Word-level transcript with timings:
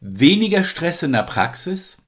weniger 0.00 0.64
Stress 0.64 1.02
in 1.02 1.12
der 1.12 1.22
Praxis 1.22 1.98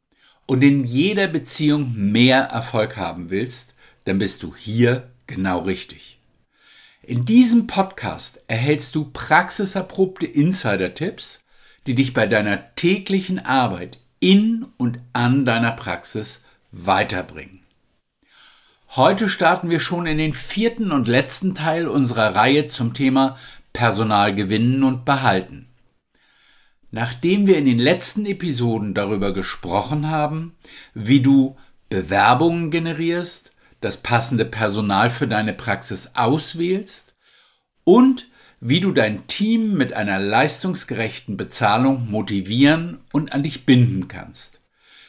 und 0.46 0.62
in 0.62 0.84
jeder 0.84 1.28
Beziehung 1.28 1.94
mehr 1.94 2.44
Erfolg 2.44 2.96
haben 2.96 3.30
willst, 3.30 3.74
dann 4.04 4.18
bist 4.18 4.42
du 4.42 4.56
hier 4.56 5.10
genau 5.26 5.60
richtig. 5.60 6.18
In 7.02 7.24
diesem 7.24 7.66
Podcast 7.66 8.40
erhältst 8.48 8.94
du 8.94 9.10
praxiserprobte 9.12 10.26
Insider-Tipps, 10.26 11.40
die 11.86 11.94
dich 11.94 12.14
bei 12.14 12.26
deiner 12.26 12.74
täglichen 12.76 13.38
Arbeit 13.44 13.98
in 14.20 14.66
und 14.76 15.00
an 15.12 15.44
deiner 15.44 15.72
Praxis 15.72 16.42
weiterbringen. 16.70 17.60
Heute 18.94 19.28
starten 19.28 19.68
wir 19.68 19.80
schon 19.80 20.06
in 20.06 20.18
den 20.18 20.32
vierten 20.32 20.92
und 20.92 21.08
letzten 21.08 21.54
Teil 21.54 21.88
unserer 21.88 22.34
Reihe 22.34 22.66
zum 22.66 22.94
Thema 22.94 23.36
Personal 23.72 24.34
gewinnen 24.34 24.82
und 24.84 25.04
behalten. 25.04 25.66
Nachdem 26.94 27.46
wir 27.46 27.56
in 27.56 27.64
den 27.64 27.78
letzten 27.78 28.26
Episoden 28.26 28.92
darüber 28.92 29.32
gesprochen 29.32 30.10
haben, 30.10 30.54
wie 30.92 31.20
du 31.20 31.56
Bewerbungen 31.88 32.70
generierst, 32.70 33.50
das 33.80 33.96
passende 33.96 34.44
Personal 34.44 35.08
für 35.08 35.26
deine 35.26 35.54
Praxis 35.54 36.10
auswählst 36.14 37.14
und 37.84 38.28
wie 38.60 38.80
du 38.80 38.92
dein 38.92 39.26
Team 39.26 39.74
mit 39.74 39.94
einer 39.94 40.20
leistungsgerechten 40.20 41.38
Bezahlung 41.38 42.10
motivieren 42.10 43.00
und 43.10 43.32
an 43.32 43.42
dich 43.42 43.64
binden 43.64 44.06
kannst, 44.06 44.60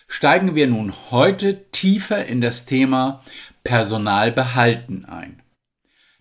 steigen 0.07 0.55
wir 0.55 0.67
nun 0.67 0.93
heute 1.11 1.69
tiefer 1.71 2.25
in 2.25 2.39
das 2.39 2.63
Thema 2.63 3.21
Personal 3.65 4.31
behalten 4.31 5.03
ein. 5.03 5.41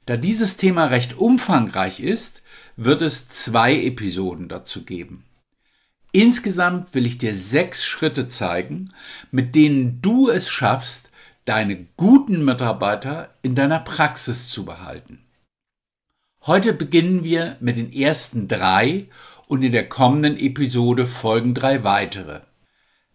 Da 0.06 0.16
dieses 0.16 0.56
Thema 0.56 0.86
recht 0.86 1.16
umfangreich 1.16 2.00
ist, 2.00 2.42
wird 2.76 3.00
es 3.00 3.28
zwei 3.28 3.80
Episoden 3.80 4.48
dazu 4.48 4.84
geben. 4.84 5.24
Insgesamt 6.12 6.94
will 6.94 7.06
ich 7.06 7.16
dir 7.16 7.34
sechs 7.34 7.82
Schritte 7.82 8.28
zeigen, 8.28 8.90
mit 9.30 9.54
denen 9.54 10.02
du 10.02 10.28
es 10.28 10.50
schaffst, 10.50 11.10
deine 11.46 11.86
guten 11.96 12.44
Mitarbeiter 12.44 13.30
in 13.40 13.54
deiner 13.54 13.80
Praxis 13.80 14.50
zu 14.50 14.66
behalten. 14.66 15.24
Heute 16.42 16.74
beginnen 16.74 17.24
wir 17.24 17.56
mit 17.60 17.78
den 17.78 17.92
ersten 17.92 18.46
drei 18.46 19.08
und 19.46 19.62
in 19.62 19.72
der 19.72 19.88
kommenden 19.88 20.36
Episode 20.36 21.06
folgen 21.06 21.54
drei 21.54 21.82
weitere. 21.82 22.42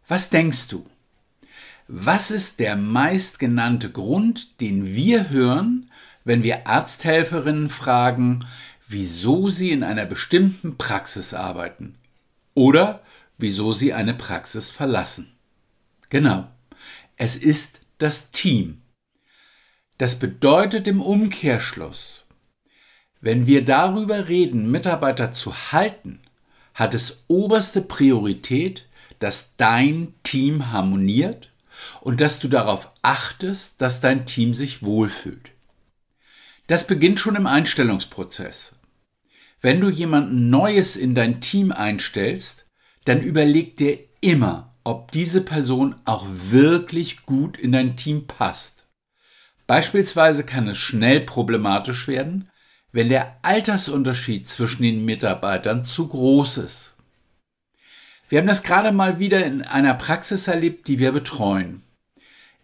Was 0.08 0.30
denkst 0.30 0.68
du? 0.70 0.86
Was 1.88 2.32
ist 2.32 2.60
der 2.60 2.76
meistgenannte 2.76 3.92
Grund, 3.92 4.60
den 4.60 4.88
wir 4.88 5.30
hören, 5.30 5.92
wenn 6.24 6.42
wir 6.42 6.68
Arzthelferinnen 6.68 7.70
fragen, 7.70 8.46
wieso 8.88 9.50
sie 9.50 9.72
in 9.72 9.84
einer 9.84 10.06
bestimmten 10.06 10.78
Praxis 10.78 11.34
arbeiten? 11.34 11.96
Oder 12.58 13.04
wieso 13.38 13.72
sie 13.72 13.94
eine 13.94 14.16
Praxis 14.16 14.72
verlassen. 14.72 15.38
Genau, 16.10 16.48
es 17.16 17.36
ist 17.36 17.80
das 18.00 18.32
Team. 18.32 18.82
Das 20.00 20.16
bedeutet 20.18 20.88
im 20.88 21.02
Umkehrschluss, 21.02 22.26
wenn 23.22 23.48
wir 23.48 23.64
darüber 23.64 24.28
reden, 24.28 24.70
Mitarbeiter 24.72 25.32
zu 25.32 25.72
halten, 25.72 26.22
hat 26.74 26.94
es 26.94 27.24
oberste 27.28 27.82
Priorität, 27.82 28.88
dass 29.20 29.56
dein 29.58 30.14
Team 30.24 30.72
harmoniert 30.72 31.52
und 32.02 32.22
dass 32.22 32.40
du 32.40 32.48
darauf 32.48 32.92
achtest, 33.04 33.82
dass 33.82 34.02
dein 34.02 34.26
Team 34.26 34.54
sich 34.54 34.82
wohlfühlt. 34.82 35.52
Das 36.68 36.88
beginnt 36.88 37.20
schon 37.20 37.36
im 37.36 37.48
Einstellungsprozess. 37.48 38.77
Wenn 39.62 39.82
du 39.82 39.90
jemanden 39.90 40.50
Neues 40.50 40.96
in 40.96 41.16
dein 41.16 41.42
Team 41.42 41.72
einstellst, 41.72 42.66
dann 43.06 43.22
überleg 43.22 43.78
dir 43.78 44.00
immer, 44.22 44.76
ob 44.84 45.12
diese 45.12 45.42
Person 45.42 45.96
auch 46.06 46.26
wirklich 46.30 47.26
gut 47.26 47.58
in 47.58 47.72
dein 47.72 47.98
Team 47.98 48.28
passt. 48.28 48.88
Beispielsweise 49.66 50.44
kann 50.44 50.68
es 50.68 50.78
schnell 50.78 51.22
problematisch 51.22 52.08
werden, 52.08 52.50
wenn 52.92 53.10
der 53.10 53.38
Altersunterschied 53.42 54.48
zwischen 54.48 54.84
den 54.84 55.04
Mitarbeitern 55.04 55.84
zu 55.84 56.08
groß 56.08 56.58
ist. 56.58 56.96
Wir 58.30 58.40
haben 58.40 58.48
das 58.48 58.64
gerade 58.64 58.92
mal 58.92 59.20
wieder 59.20 59.46
in 59.46 59.62
einer 59.62 59.94
Praxis 59.94 60.48
erlebt, 60.48 60.88
die 60.88 61.00
wir 61.00 61.12
betreuen. 61.12 61.84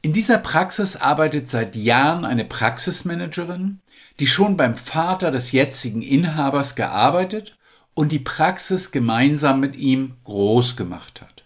In 0.02 0.12
dieser 0.12 0.38
Praxis 0.38 0.96
arbeitet 0.98 1.50
seit 1.50 1.76
Jahren 1.76 2.26
eine 2.26 2.44
Praxismanagerin, 2.46 3.80
die 4.20 4.28
schon 4.28 4.58
beim 4.58 4.76
Vater 4.76 5.32
des 5.32 5.52
jetzigen 5.52 6.02
Inhabers 6.02 6.76
gearbeitet 6.76 7.58
und 7.94 8.12
die 8.12 8.20
Praxis 8.20 8.92
gemeinsam 8.92 9.60
mit 9.60 9.76
ihm 9.76 10.16
groß 10.24 10.76
gemacht 10.76 11.22
hat. 11.22 11.44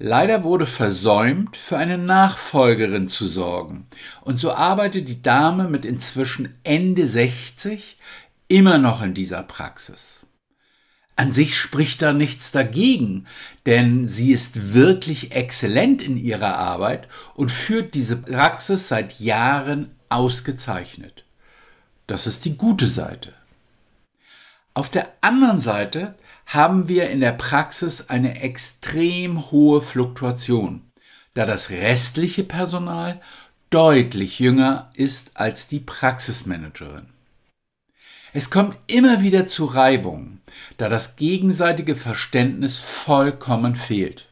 Leider 0.00 0.44
wurde 0.44 0.66
versäumt, 0.66 1.56
für 1.56 1.76
eine 1.76 1.98
Nachfolgerin 1.98 3.08
zu 3.08 3.26
sorgen, 3.26 3.88
und 4.20 4.38
so 4.38 4.52
arbeitet 4.52 5.08
die 5.08 5.22
Dame 5.22 5.68
mit 5.68 5.84
inzwischen 5.84 6.54
Ende 6.62 7.08
60 7.08 7.98
immer 8.46 8.78
noch 8.78 9.02
in 9.02 9.12
dieser 9.14 9.42
Praxis. 9.42 10.24
An 11.16 11.32
sich 11.32 11.56
spricht 11.56 12.00
da 12.02 12.12
nichts 12.12 12.52
dagegen, 12.52 13.26
denn 13.66 14.06
sie 14.06 14.30
ist 14.30 14.72
wirklich 14.72 15.32
exzellent 15.32 16.00
in 16.00 16.16
ihrer 16.16 16.56
Arbeit 16.56 17.08
und 17.34 17.50
führt 17.50 17.94
diese 17.94 18.18
Praxis 18.18 18.86
seit 18.86 19.18
Jahren 19.18 19.96
ausgezeichnet. 20.08 21.24
Das 22.08 22.26
ist 22.26 22.46
die 22.46 22.56
gute 22.56 22.88
Seite. 22.88 23.34
Auf 24.72 24.90
der 24.90 25.12
anderen 25.20 25.60
Seite 25.60 26.14
haben 26.46 26.88
wir 26.88 27.10
in 27.10 27.20
der 27.20 27.32
Praxis 27.32 28.08
eine 28.08 28.40
extrem 28.40 29.50
hohe 29.50 29.82
Fluktuation, 29.82 30.82
da 31.34 31.44
das 31.44 31.68
restliche 31.68 32.44
Personal 32.44 33.20
deutlich 33.68 34.38
jünger 34.38 34.90
ist 34.94 35.32
als 35.34 35.68
die 35.68 35.80
Praxismanagerin. 35.80 37.08
Es 38.32 38.50
kommt 38.50 38.78
immer 38.86 39.20
wieder 39.20 39.46
zu 39.46 39.66
Reibungen, 39.66 40.40
da 40.78 40.88
das 40.88 41.16
gegenseitige 41.16 41.94
Verständnis 41.94 42.78
vollkommen 42.78 43.76
fehlt. 43.76 44.27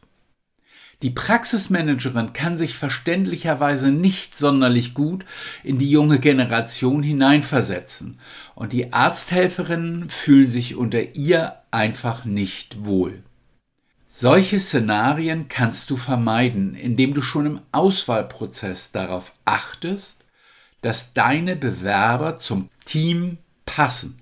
Die 1.03 1.11
Praxismanagerin 1.11 2.33
kann 2.33 2.57
sich 2.57 2.75
verständlicherweise 2.75 3.91
nicht 3.91 4.35
sonderlich 4.35 4.95
gut 4.95 5.25
in 5.63 5.77
die 5.77 5.91
junge 5.91 6.19
Generation 6.19 7.03
hineinversetzen 7.03 8.19
und 8.55 8.73
die 8.73 8.93
Arzthelferinnen 8.93 10.09
fühlen 10.09 10.49
sich 10.49 10.75
unter 10.75 11.15
ihr 11.15 11.61
einfach 11.69 12.25
nicht 12.25 12.83
wohl. 12.83 13.21
Solche 14.07 14.59
Szenarien 14.59 15.47
kannst 15.47 15.91
du 15.91 15.97
vermeiden, 15.97 16.73
indem 16.73 17.13
du 17.13 17.21
schon 17.21 17.45
im 17.45 17.61
Auswahlprozess 17.71 18.91
darauf 18.91 19.31
achtest, 19.45 20.25
dass 20.81 21.13
deine 21.13 21.55
Bewerber 21.55 22.37
zum 22.37 22.69
Team 22.85 23.37
passen. 23.67 24.19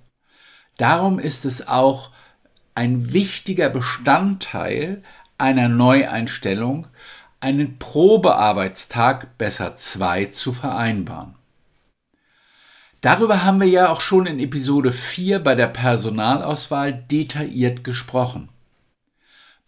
Darum 0.75 1.19
ist 1.19 1.45
es 1.45 1.69
auch 1.69 2.11
ein 2.73 3.13
wichtiger 3.13 3.69
Bestandteil 3.69 5.01
einer 5.37 5.67
Neueinstellung, 5.69 6.87
einen 7.39 7.77
Probearbeitstag, 7.77 9.37
besser 9.37 9.75
zwei, 9.75 10.25
zu 10.25 10.53
vereinbaren. 10.53 11.35
Darüber 13.01 13.43
haben 13.43 13.59
wir 13.59 13.67
ja 13.67 13.89
auch 13.89 14.01
schon 14.01 14.25
in 14.25 14.39
Episode 14.39 14.91
4 14.91 15.39
bei 15.39 15.53
der 15.53 15.67
Personalauswahl 15.67 16.91
detailliert 16.93 17.83
gesprochen. 17.83 18.49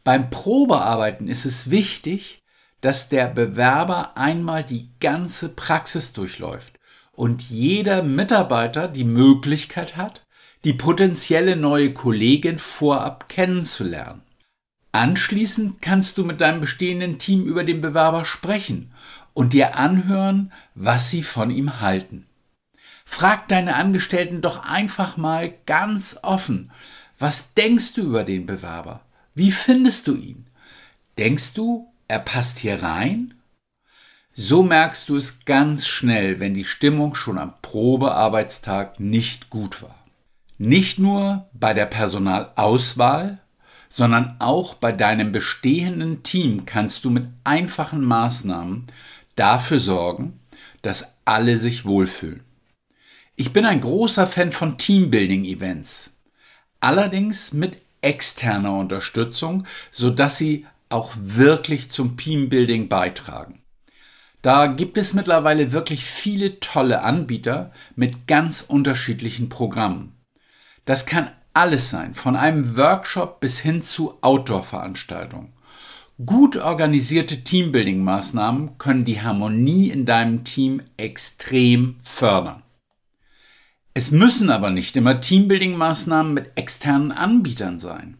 Beim 0.03 0.29
Probearbeiten 0.29 1.27
ist 1.27 1.45
es 1.45 1.69
wichtig, 1.69 2.41
dass 2.81 3.09
der 3.09 3.27
Bewerber 3.27 4.17
einmal 4.17 4.63
die 4.63 4.89
ganze 4.99 5.49
Praxis 5.49 6.13
durchläuft 6.13 6.79
und 7.11 7.41
jeder 7.41 8.03
Mitarbeiter 8.03 8.87
die 8.87 9.03
Möglichkeit 9.03 9.97
hat, 9.97 10.25
die 10.63 10.73
potenzielle 10.73 11.55
neue 11.55 11.93
Kollegin 11.93 12.57
vorab 12.57 13.29
kennenzulernen. 13.29 14.23
Anschließend 14.97 15.79
kannst 15.79 16.17
du 16.17 16.25
mit 16.25 16.41
deinem 16.41 16.59
bestehenden 16.59 17.19
Team 17.19 17.45
über 17.45 17.63
den 17.63 17.81
Bewerber 17.81 18.25
sprechen 18.25 18.91
und 19.35 19.53
dir 19.53 19.77
anhören, 19.77 20.51
was 20.73 21.11
sie 21.11 21.21
von 21.21 21.51
ihm 21.51 21.79
halten. 21.79 22.25
Frag 23.05 23.47
deine 23.47 23.75
Angestellten 23.75 24.41
doch 24.41 24.63
einfach 24.67 25.15
mal 25.15 25.53
ganz 25.67 26.17
offen, 26.23 26.71
was 27.19 27.53
denkst 27.53 27.93
du 27.93 28.01
über 28.01 28.23
den 28.23 28.47
Bewerber? 28.47 29.01
Wie 29.35 29.51
findest 29.51 30.07
du 30.07 30.15
ihn? 30.15 30.47
Denkst 31.19 31.53
du, 31.53 31.93
er 32.07 32.17
passt 32.17 32.57
hier 32.57 32.81
rein? 32.81 33.35
So 34.33 34.63
merkst 34.63 35.09
du 35.09 35.15
es 35.15 35.45
ganz 35.45 35.85
schnell, 35.85 36.39
wenn 36.39 36.55
die 36.55 36.65
Stimmung 36.65 37.13
schon 37.13 37.37
am 37.37 37.53
Probearbeitstag 37.61 38.99
nicht 38.99 39.51
gut 39.51 39.83
war. 39.83 40.03
Nicht 40.57 40.97
nur 40.97 41.47
bei 41.53 41.75
der 41.75 41.85
Personalauswahl, 41.85 43.41
sondern 43.89 44.35
auch 44.39 44.73
bei 44.73 44.91
deinem 44.91 45.31
bestehenden 45.31 46.23
Team 46.23 46.65
kannst 46.65 47.05
du 47.05 47.09
mit 47.09 47.27
einfachen 47.43 48.03
Maßnahmen 48.03 48.87
dafür 49.35 49.79
sorgen, 49.79 50.39
dass 50.81 51.13
alle 51.25 51.57
sich 51.57 51.85
wohlfühlen. 51.85 52.43
Ich 53.35 53.53
bin 53.53 53.65
ein 53.65 53.81
großer 53.81 54.25
Fan 54.25 54.51
von 54.51 54.77
Teambuilding-Events, 54.77 56.11
allerdings 56.79 57.53
mit 57.53 57.77
externer 58.01 58.75
Unterstützung, 58.75 59.65
sodass 59.91 60.37
sie 60.37 60.65
auch 60.89 61.11
wirklich 61.17 61.91
zum 61.91 62.17
Teambuilding 62.17 62.87
beitragen. 62.87 63.61
Da 64.41 64.67
gibt 64.67 64.97
es 64.97 65.13
mittlerweile 65.13 65.71
wirklich 65.71 66.05
viele 66.05 66.59
tolle 66.59 67.01
Anbieter 67.01 67.71
mit 67.95 68.27
ganz 68.27 68.61
unterschiedlichen 68.61 69.49
Programmen. 69.49 70.15
Das 70.85 71.05
kann 71.05 71.29
alles 71.57 71.89
sein, 71.89 72.13
von 72.13 72.35
einem 72.35 72.77
Workshop 72.77 73.39
bis 73.39 73.57
hin 73.59 73.81
zu 73.81 74.13
Outdoor-Veranstaltungen. 74.21 75.53
Gut 76.23 76.55
organisierte 76.55 77.43
Teambuilding-Maßnahmen 77.43 78.77
können 78.77 79.05
die 79.05 79.21
Harmonie 79.21 79.89
in 79.89 80.05
deinem 80.05 80.43
Team 80.43 80.83
extrem 80.97 81.97
fördern. 82.03 82.61
Es 83.95 84.11
müssen 84.11 84.51
aber 84.51 84.69
nicht 84.69 84.95
immer 84.95 85.19
Teambuilding-Maßnahmen 85.19 86.33
mit 86.33 86.51
externen 86.55 87.11
Anbietern 87.11 87.79
sein. 87.79 88.17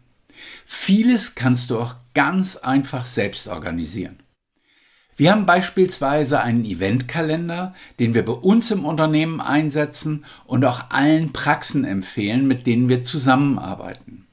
Vieles 0.66 1.36
kannst 1.36 1.70
du 1.70 1.80
auch 1.80 1.96
ganz 2.16 2.56
einfach 2.56 3.06
selbst 3.06 3.48
organisieren. 3.48 4.18
Wir 5.18 5.32
haben 5.32 5.48
beispielsweise 5.48 6.42
einen 6.42 6.64
Eventkalender, 6.64 7.74
den 8.00 8.14
wir 8.14 8.24
bei 8.24 8.34
uns 8.34 8.70
im 8.70 8.86
Unternehmen 8.86 9.42
einsetzen 9.42 10.24
und 10.46 10.64
auch 10.64 10.92
allen 10.92 11.34
Praxen 11.34 11.86
empfehlen, 11.86 12.48
mit 12.48 12.68
denen 12.68 12.88
wir 12.88 13.02
zusammenarbeiten. 13.02 14.28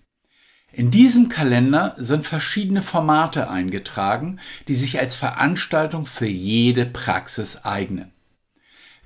In 0.72 0.90
diesem 0.90 1.30
Kalender 1.30 1.94
sind 1.96 2.26
verschiedene 2.26 2.82
Formate 2.82 3.48
eingetragen, 3.48 4.40
die 4.68 4.74
sich 4.74 4.98
als 4.98 5.16
Veranstaltung 5.16 6.04
für 6.04 6.26
jede 6.26 6.84
Praxis 6.84 7.64
eignen. 7.64 8.12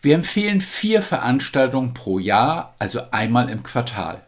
Wir 0.02 0.16
empfehlen 0.16 0.60
vier 0.60 1.00
Veranstaltungen 1.00 1.94
pro 1.94 2.18
Jahr, 2.18 2.74
also 2.80 3.02
einmal 3.12 3.50
im 3.50 3.62
Quartal. 3.62 4.22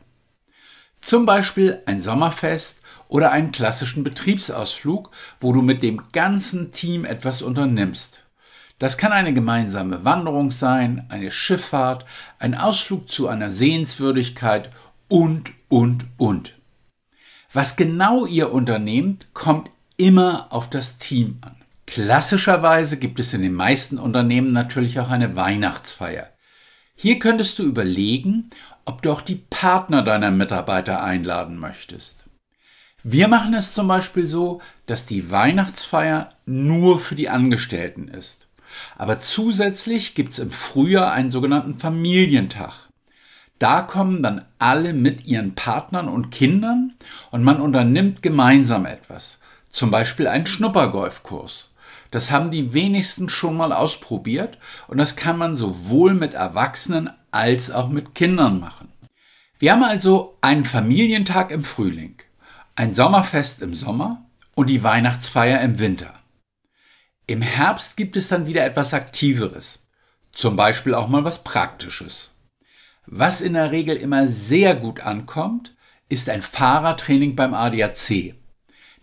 Zum 1.00 1.26
Beispiel 1.26 1.82
ein 1.86 2.00
Sommerfest, 2.00 2.79
oder 3.10 3.32
einen 3.32 3.50
klassischen 3.50 4.04
Betriebsausflug, 4.04 5.10
wo 5.40 5.52
du 5.52 5.62
mit 5.62 5.82
dem 5.82 6.00
ganzen 6.12 6.70
Team 6.70 7.04
etwas 7.04 7.42
unternimmst. 7.42 8.22
Das 8.78 8.96
kann 8.96 9.12
eine 9.12 9.34
gemeinsame 9.34 10.04
Wanderung 10.04 10.52
sein, 10.52 11.04
eine 11.10 11.30
Schifffahrt, 11.30 12.06
ein 12.38 12.54
Ausflug 12.54 13.10
zu 13.10 13.28
einer 13.28 13.50
Sehenswürdigkeit 13.50 14.70
und, 15.08 15.50
und, 15.68 16.06
und. 16.16 16.54
Was 17.52 17.76
genau 17.76 18.26
ihr 18.26 18.52
unternehmt, 18.52 19.34
kommt 19.34 19.70
immer 19.96 20.46
auf 20.50 20.70
das 20.70 20.98
Team 20.98 21.38
an. 21.42 21.56
Klassischerweise 21.86 22.96
gibt 22.96 23.18
es 23.18 23.34
in 23.34 23.42
den 23.42 23.54
meisten 23.54 23.98
Unternehmen 23.98 24.52
natürlich 24.52 25.00
auch 25.00 25.10
eine 25.10 25.34
Weihnachtsfeier. 25.34 26.30
Hier 26.94 27.18
könntest 27.18 27.58
du 27.58 27.64
überlegen, 27.64 28.50
ob 28.84 29.02
du 29.02 29.10
auch 29.10 29.20
die 29.20 29.42
Partner 29.50 30.02
deiner 30.02 30.30
Mitarbeiter 30.30 31.02
einladen 31.02 31.58
möchtest. 31.58 32.29
Wir 33.02 33.28
machen 33.28 33.54
es 33.54 33.72
zum 33.72 33.88
Beispiel 33.88 34.26
so, 34.26 34.60
dass 34.84 35.06
die 35.06 35.30
Weihnachtsfeier 35.30 36.32
nur 36.44 36.98
für 37.00 37.14
die 37.14 37.30
Angestellten 37.30 38.08
ist. 38.08 38.46
Aber 38.98 39.20
zusätzlich 39.20 40.14
gibt 40.14 40.34
es 40.34 40.38
im 40.38 40.50
Frühjahr 40.50 41.10
einen 41.12 41.30
sogenannten 41.30 41.78
Familientag. 41.78 42.88
Da 43.58 43.80
kommen 43.80 44.22
dann 44.22 44.44
alle 44.58 44.92
mit 44.92 45.26
ihren 45.26 45.54
Partnern 45.54 46.08
und 46.08 46.30
Kindern 46.30 46.94
und 47.30 47.42
man 47.42 47.60
unternimmt 47.60 48.22
gemeinsam 48.22 48.84
etwas. 48.84 49.38
Zum 49.70 49.90
Beispiel 49.90 50.26
einen 50.26 50.46
Schnuppergolfkurs. 50.46 51.70
Das 52.10 52.30
haben 52.30 52.50
die 52.50 52.74
wenigsten 52.74 53.30
schon 53.30 53.56
mal 53.56 53.72
ausprobiert 53.72 54.58
und 54.88 54.98
das 54.98 55.16
kann 55.16 55.38
man 55.38 55.56
sowohl 55.56 56.12
mit 56.12 56.34
Erwachsenen 56.34 57.10
als 57.30 57.70
auch 57.70 57.88
mit 57.88 58.14
Kindern 58.14 58.60
machen. 58.60 58.88
Wir 59.58 59.72
haben 59.72 59.84
also 59.84 60.36
einen 60.42 60.64
Familientag 60.64 61.50
im 61.50 61.64
Frühling 61.64 62.16
ein 62.80 62.94
Sommerfest 62.94 63.60
im 63.60 63.74
Sommer 63.74 64.24
und 64.54 64.68
die 64.68 64.82
Weihnachtsfeier 64.82 65.60
im 65.60 65.78
Winter. 65.78 66.14
Im 67.26 67.42
Herbst 67.42 67.98
gibt 67.98 68.16
es 68.16 68.28
dann 68.28 68.46
wieder 68.46 68.64
etwas 68.64 68.94
Aktiveres, 68.94 69.86
zum 70.32 70.56
Beispiel 70.56 70.94
auch 70.94 71.06
mal 71.06 71.22
was 71.22 71.44
Praktisches. 71.44 72.30
Was 73.04 73.42
in 73.42 73.52
der 73.52 73.70
Regel 73.70 73.96
immer 73.96 74.28
sehr 74.28 74.74
gut 74.74 75.00
ankommt, 75.00 75.74
ist 76.08 76.30
ein 76.30 76.40
Fahrertraining 76.40 77.36
beim 77.36 77.52
ADAC. 77.52 78.34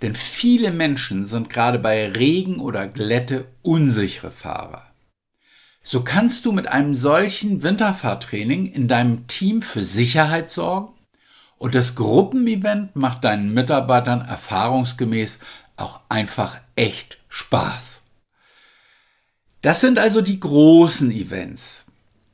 Denn 0.02 0.16
viele 0.16 0.72
Menschen 0.72 1.28
sind 1.28 1.52
gerade 1.52 1.78
bei 1.78 2.10
Regen 2.10 2.60
oder 2.60 2.88
Glätte 2.88 3.46
unsichere 3.62 4.32
Fahrer. 4.32 4.88
So 5.84 6.04
kannst 6.04 6.48
du 6.48 6.52
mit 6.52 6.68
einem 6.68 6.96
solchen 6.96 7.62
Winterfahrtraining 7.62 8.74
in 8.74 8.88
deinem 8.88 9.28
Team 9.28 9.62
für 9.62 9.84
Sicherheit 9.84 10.50
sorgen 10.50 10.97
und 11.58 11.76
das 11.76 11.96
Gruppenevent 11.96 12.96
macht 12.96 13.24
deinen 13.24 13.54
Mitarbeitern 13.54 14.22
erfahrungsgemäß 14.22 15.40
auch 15.76 16.02
einfach 16.10 16.60
echt 16.76 17.18
Spaß. 17.30 18.02
Das 19.62 19.82
sind 19.82 20.00
also 20.00 20.22
die 20.22 20.40
großen 20.40 21.12
Events. 21.12 21.86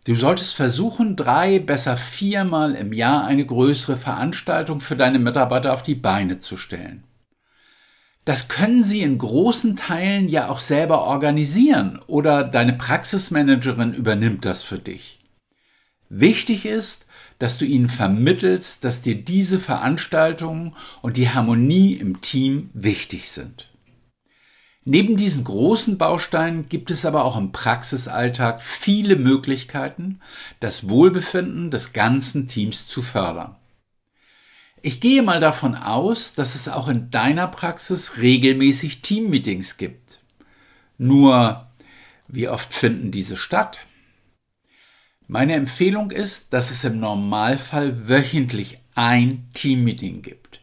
Du 0.05 0.15
solltest 0.15 0.55
versuchen, 0.55 1.15
drei, 1.15 1.59
besser 1.59 1.95
viermal 1.95 2.75
im 2.75 2.91
Jahr 2.91 3.25
eine 3.25 3.45
größere 3.45 3.95
Veranstaltung 3.95 4.81
für 4.81 4.97
deine 4.97 5.19
Mitarbeiter 5.19 5.73
auf 5.73 5.83
die 5.83 5.95
Beine 5.95 6.39
zu 6.39 6.57
stellen. 6.57 7.03
Das 8.25 8.47
können 8.49 8.83
sie 8.83 9.01
in 9.01 9.17
großen 9.17 9.75
Teilen 9.75 10.29
ja 10.29 10.49
auch 10.49 10.59
selber 10.59 11.03
organisieren 11.03 11.99
oder 12.07 12.43
deine 12.43 12.73
Praxismanagerin 12.73 13.93
übernimmt 13.93 14.45
das 14.45 14.63
für 14.63 14.79
dich. 14.79 15.19
Wichtig 16.09 16.65
ist, 16.65 17.02
dass 17.44 17.57
du 17.57 17.66
ihnen 17.66 17.90
vermittelst, 17.90 18.86
dass 18.86 19.01
dir 19.01 19.22
diese 19.22 19.60
Veranstaltungen 19.60 20.78
und 21.01 21.18
die 21.18 21.30
Harmonie 21.30 21.92
im 21.92 22.22
Team 22.22 22.69
wichtig 22.74 23.31
sind. 23.31 23.69
Neben 24.86 25.18
diesen 25.18 25.44
großen 25.44 25.97
Bausteinen 25.97 26.69
gibt 26.69 26.90
es 26.90 27.04
aber 27.04 27.26
auch 27.26 27.35
im 27.35 27.52
Praxisalltag 27.52 28.62
viele 28.62 29.18
Möglichkeiten, 29.18 30.21
das 30.62 30.88
Wohlbefinden 30.88 31.69
des 31.69 31.92
ganzen 31.92 32.47
Teams 32.47 32.88
zu 32.88 33.02
fördern. 33.02 33.57
Ich 34.81 35.02
gehe 35.02 35.21
mal 35.21 35.42
davon 35.42 35.76
aus, 35.76 36.35
dass 36.35 36.56
es 36.56 36.69
auch 36.69 36.88
in 36.88 37.12
deiner 37.12 37.50
Praxis 37.50 38.16
regelmäßig 38.19 39.02
Teammeetings 39.02 39.76
gibt. 39.76 40.21
Nur, 40.97 41.68
wie 42.30 42.47
oft 42.47 42.73
finden 42.73 43.12
diese 43.12 43.35
statt? 43.35 43.80
Meine 45.27 45.53
Empfehlung 45.53 46.11
ist, 46.11 46.53
dass 46.53 46.71
es 46.71 46.83
im 46.83 46.99
Normalfall 46.99 48.07
wöchentlich 48.07 48.80
ein 48.95 49.47
Teammeeting 49.53 50.21
gibt. 50.21 50.59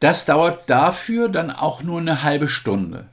Das 0.00 0.24
dauert 0.24 0.68
dafür 0.68 1.28
dann 1.28 1.50
auch 1.50 1.82
nur 1.82 2.00
eine 2.00 2.22
halbe 2.22 2.48
Stunde. 2.48 3.08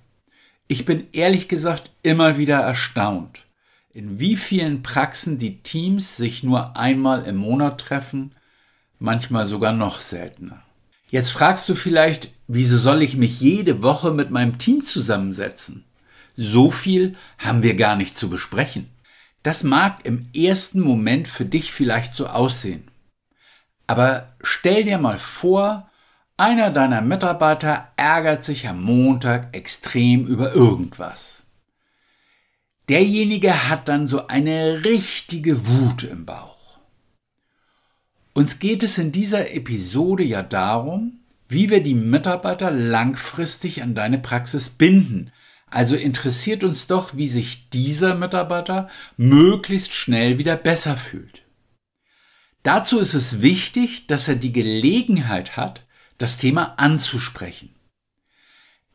Ich 0.67 0.85
bin 0.85 1.07
ehrlich 1.11 1.47
gesagt 1.47 1.91
immer 2.01 2.37
wieder 2.37 2.59
erstaunt, 2.59 3.45
in 3.93 4.19
wie 4.19 4.35
vielen 4.35 4.83
Praxen 4.83 5.37
die 5.37 5.61
Teams 5.61 6.17
sich 6.17 6.43
nur 6.43 6.75
einmal 6.75 7.23
im 7.23 7.37
Monat 7.37 7.79
treffen, 7.79 8.31
manchmal 8.99 9.45
sogar 9.45 9.73
noch 9.73 9.99
seltener. 9.99 10.63
Jetzt 11.09 11.31
fragst 11.31 11.69
du 11.69 11.75
vielleicht, 11.75 12.29
wieso 12.47 12.77
soll 12.77 13.01
ich 13.01 13.15
mich 13.15 13.39
jede 13.39 13.81
Woche 13.81 14.11
mit 14.11 14.31
meinem 14.31 14.57
Team 14.57 14.81
zusammensetzen? 14.81 15.85
So 16.35 16.69
viel 16.69 17.15
haben 17.37 17.63
wir 17.63 17.75
gar 17.75 17.95
nicht 17.95 18.17
zu 18.17 18.29
besprechen. 18.29 18.89
Das 19.47 19.63
mag 19.63 19.99
im 20.03 20.27
ersten 20.35 20.81
Moment 20.81 21.29
für 21.29 21.45
dich 21.45 21.71
vielleicht 21.71 22.13
so 22.13 22.27
aussehen. 22.27 22.83
Aber 23.87 24.35
stell 24.41 24.83
dir 24.83 24.97
mal 24.97 25.17
vor, 25.17 25.89
einer 26.35 26.69
deiner 26.69 27.01
Mitarbeiter 27.01 27.87
ärgert 27.95 28.43
sich 28.43 28.67
am 28.67 28.83
Montag 28.83 29.55
extrem 29.55 30.27
über 30.27 30.53
irgendwas. 30.53 31.45
Derjenige 32.89 33.69
hat 33.69 33.87
dann 33.87 34.05
so 34.05 34.27
eine 34.27 34.83
richtige 34.83 35.65
Wut 35.65 36.03
im 36.03 36.25
Bauch. 36.25 36.81
Uns 38.33 38.59
geht 38.59 38.83
es 38.83 38.97
in 38.97 39.13
dieser 39.13 39.53
Episode 39.55 40.25
ja 40.25 40.43
darum, 40.43 41.21
wie 41.47 41.69
wir 41.69 41.81
die 41.81 41.95
Mitarbeiter 41.95 42.69
langfristig 42.69 43.81
an 43.81 43.95
deine 43.95 44.19
Praxis 44.19 44.69
binden, 44.69 45.31
also 45.69 45.95
interessiert 45.95 46.63
uns 46.63 46.88
doch, 46.88 47.15
wie 47.15 47.27
sich 47.27 47.69
dieser 47.69 48.15
Mitarbeiter 48.15 48.89
möglichst 49.17 49.93
schnell 49.93 50.38
wieder 50.38 50.55
besser 50.55 50.97
fühlt. 50.97 51.43
Dazu 52.63 53.00
ist 53.00 53.13
es 53.13 53.41
wichtig, 53.41 54.07
dass 54.07 54.27
er 54.27 54.36
die 54.36 54.51
Gelegenheit 54.51 55.55
hat, 55.57 55.86
das 56.17 56.38
Thema 56.38 56.79
anzusprechen. 56.79 57.75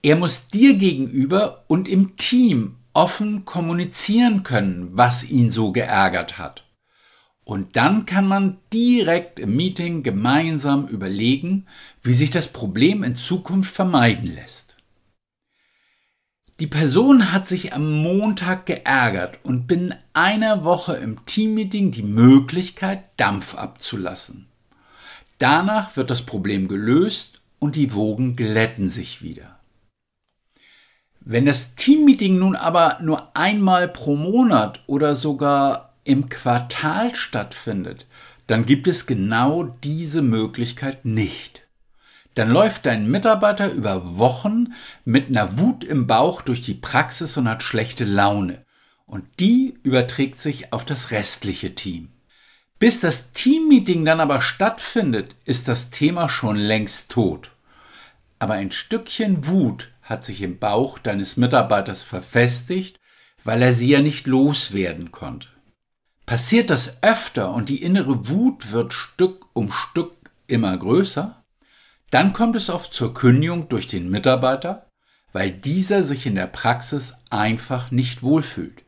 Er 0.02 0.16
muss 0.16 0.48
dir 0.48 0.74
gegenüber 0.74 1.64
und 1.68 1.88
im 1.88 2.16
Team 2.16 2.76
offen 2.92 3.44
kommunizieren 3.44 4.42
können, 4.42 4.90
was 4.92 5.24
ihn 5.24 5.50
so 5.50 5.72
geärgert 5.72 6.38
hat. 6.38 6.64
Und 7.44 7.76
dann 7.76 8.06
kann 8.06 8.26
man 8.26 8.58
direkt 8.72 9.38
im 9.38 9.56
Meeting 9.56 10.02
gemeinsam 10.02 10.86
überlegen, 10.86 11.66
wie 12.02 12.12
sich 12.12 12.30
das 12.30 12.48
Problem 12.48 13.02
in 13.02 13.14
Zukunft 13.14 13.72
vermeiden 13.72 14.34
lässt. 14.34 14.71
Die 16.62 16.68
Person 16.68 17.32
hat 17.32 17.48
sich 17.48 17.72
am 17.72 17.90
Montag 17.90 18.66
geärgert 18.66 19.40
und 19.42 19.66
binnen 19.66 19.96
einer 20.12 20.62
Woche 20.62 20.94
im 20.94 21.26
Teammeeting 21.26 21.90
die 21.90 22.04
Möglichkeit, 22.04 23.02
Dampf 23.16 23.56
abzulassen. 23.56 24.46
Danach 25.40 25.96
wird 25.96 26.08
das 26.08 26.22
Problem 26.22 26.68
gelöst 26.68 27.40
und 27.58 27.74
die 27.74 27.94
Wogen 27.94 28.36
glätten 28.36 28.88
sich 28.88 29.22
wieder. 29.22 29.58
Wenn 31.18 31.46
das 31.46 31.74
Teammeeting 31.74 32.38
nun 32.38 32.54
aber 32.54 32.98
nur 33.02 33.36
einmal 33.36 33.88
pro 33.88 34.14
Monat 34.14 34.84
oder 34.86 35.16
sogar 35.16 35.94
im 36.04 36.28
Quartal 36.28 37.16
stattfindet, 37.16 38.06
dann 38.46 38.66
gibt 38.66 38.86
es 38.86 39.06
genau 39.06 39.64
diese 39.82 40.22
Möglichkeit 40.22 41.04
nicht. 41.04 41.66
Dann 42.34 42.50
läuft 42.50 42.86
dein 42.86 43.10
Mitarbeiter 43.10 43.70
über 43.70 44.16
Wochen 44.16 44.72
mit 45.04 45.28
einer 45.28 45.58
Wut 45.58 45.84
im 45.84 46.06
Bauch 46.06 46.42
durch 46.42 46.60
die 46.62 46.74
Praxis 46.74 47.36
und 47.36 47.48
hat 47.48 47.62
schlechte 47.62 48.04
Laune. 48.04 48.64
Und 49.06 49.24
die 49.40 49.78
überträgt 49.82 50.40
sich 50.40 50.72
auf 50.72 50.84
das 50.84 51.10
restliche 51.10 51.74
Team. 51.74 52.10
Bis 52.78 53.00
das 53.00 53.30
Teammeeting 53.32 54.04
dann 54.04 54.20
aber 54.20 54.40
stattfindet, 54.40 55.36
ist 55.44 55.68
das 55.68 55.90
Thema 55.90 56.28
schon 56.28 56.56
längst 56.56 57.10
tot. 57.10 57.50
Aber 58.38 58.54
ein 58.54 58.72
Stückchen 58.72 59.46
Wut 59.46 59.92
hat 60.02 60.24
sich 60.24 60.42
im 60.42 60.58
Bauch 60.58 60.98
deines 60.98 61.36
Mitarbeiters 61.36 62.02
verfestigt, 62.02 62.98
weil 63.44 63.62
er 63.62 63.74
sie 63.74 63.90
ja 63.90 64.00
nicht 64.00 64.26
loswerden 64.26 65.12
konnte. 65.12 65.48
Passiert 66.26 66.70
das 66.70 67.02
öfter 67.02 67.52
und 67.52 67.68
die 67.68 67.82
innere 67.82 68.28
Wut 68.28 68.72
wird 68.72 68.94
Stück 68.94 69.46
um 69.52 69.70
Stück 69.70 70.12
immer 70.46 70.76
größer, 70.76 71.41
dann 72.12 72.34
kommt 72.34 72.54
es 72.56 72.68
oft 72.70 72.92
zur 72.92 73.14
Kündigung 73.14 73.68
durch 73.68 73.86
den 73.86 74.10
Mitarbeiter, 74.10 74.86
weil 75.32 75.50
dieser 75.50 76.02
sich 76.02 76.26
in 76.26 76.34
der 76.34 76.46
Praxis 76.46 77.14
einfach 77.30 77.90
nicht 77.90 78.22
wohlfühlt. 78.22 78.84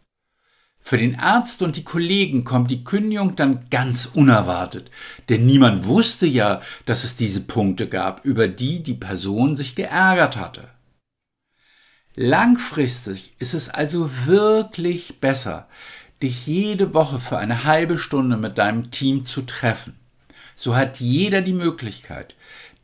Für 0.78 0.98
den 0.98 1.18
Arzt 1.18 1.62
und 1.62 1.76
die 1.76 1.84
Kollegen 1.84 2.44
kommt 2.44 2.70
die 2.70 2.84
Kündigung 2.84 3.34
dann 3.34 3.70
ganz 3.70 4.04
unerwartet, 4.04 4.90
denn 5.30 5.46
niemand 5.46 5.86
wusste 5.86 6.26
ja, 6.26 6.60
dass 6.84 7.04
es 7.04 7.16
diese 7.16 7.40
Punkte 7.40 7.88
gab, 7.88 8.26
über 8.26 8.46
die 8.46 8.82
die 8.82 8.92
Person 8.92 9.56
sich 9.56 9.74
geärgert 9.74 10.36
hatte. 10.36 10.68
Langfristig 12.16 13.32
ist 13.38 13.54
es 13.54 13.70
also 13.70 14.10
wirklich 14.26 15.20
besser, 15.20 15.66
dich 16.22 16.46
jede 16.46 16.92
Woche 16.92 17.18
für 17.20 17.38
eine 17.38 17.64
halbe 17.64 17.96
Stunde 17.96 18.36
mit 18.36 18.58
deinem 18.58 18.90
Team 18.90 19.24
zu 19.24 19.40
treffen. 19.40 19.98
So 20.54 20.76
hat 20.76 21.00
jeder 21.00 21.40
die 21.40 21.52
Möglichkeit, 21.52 22.36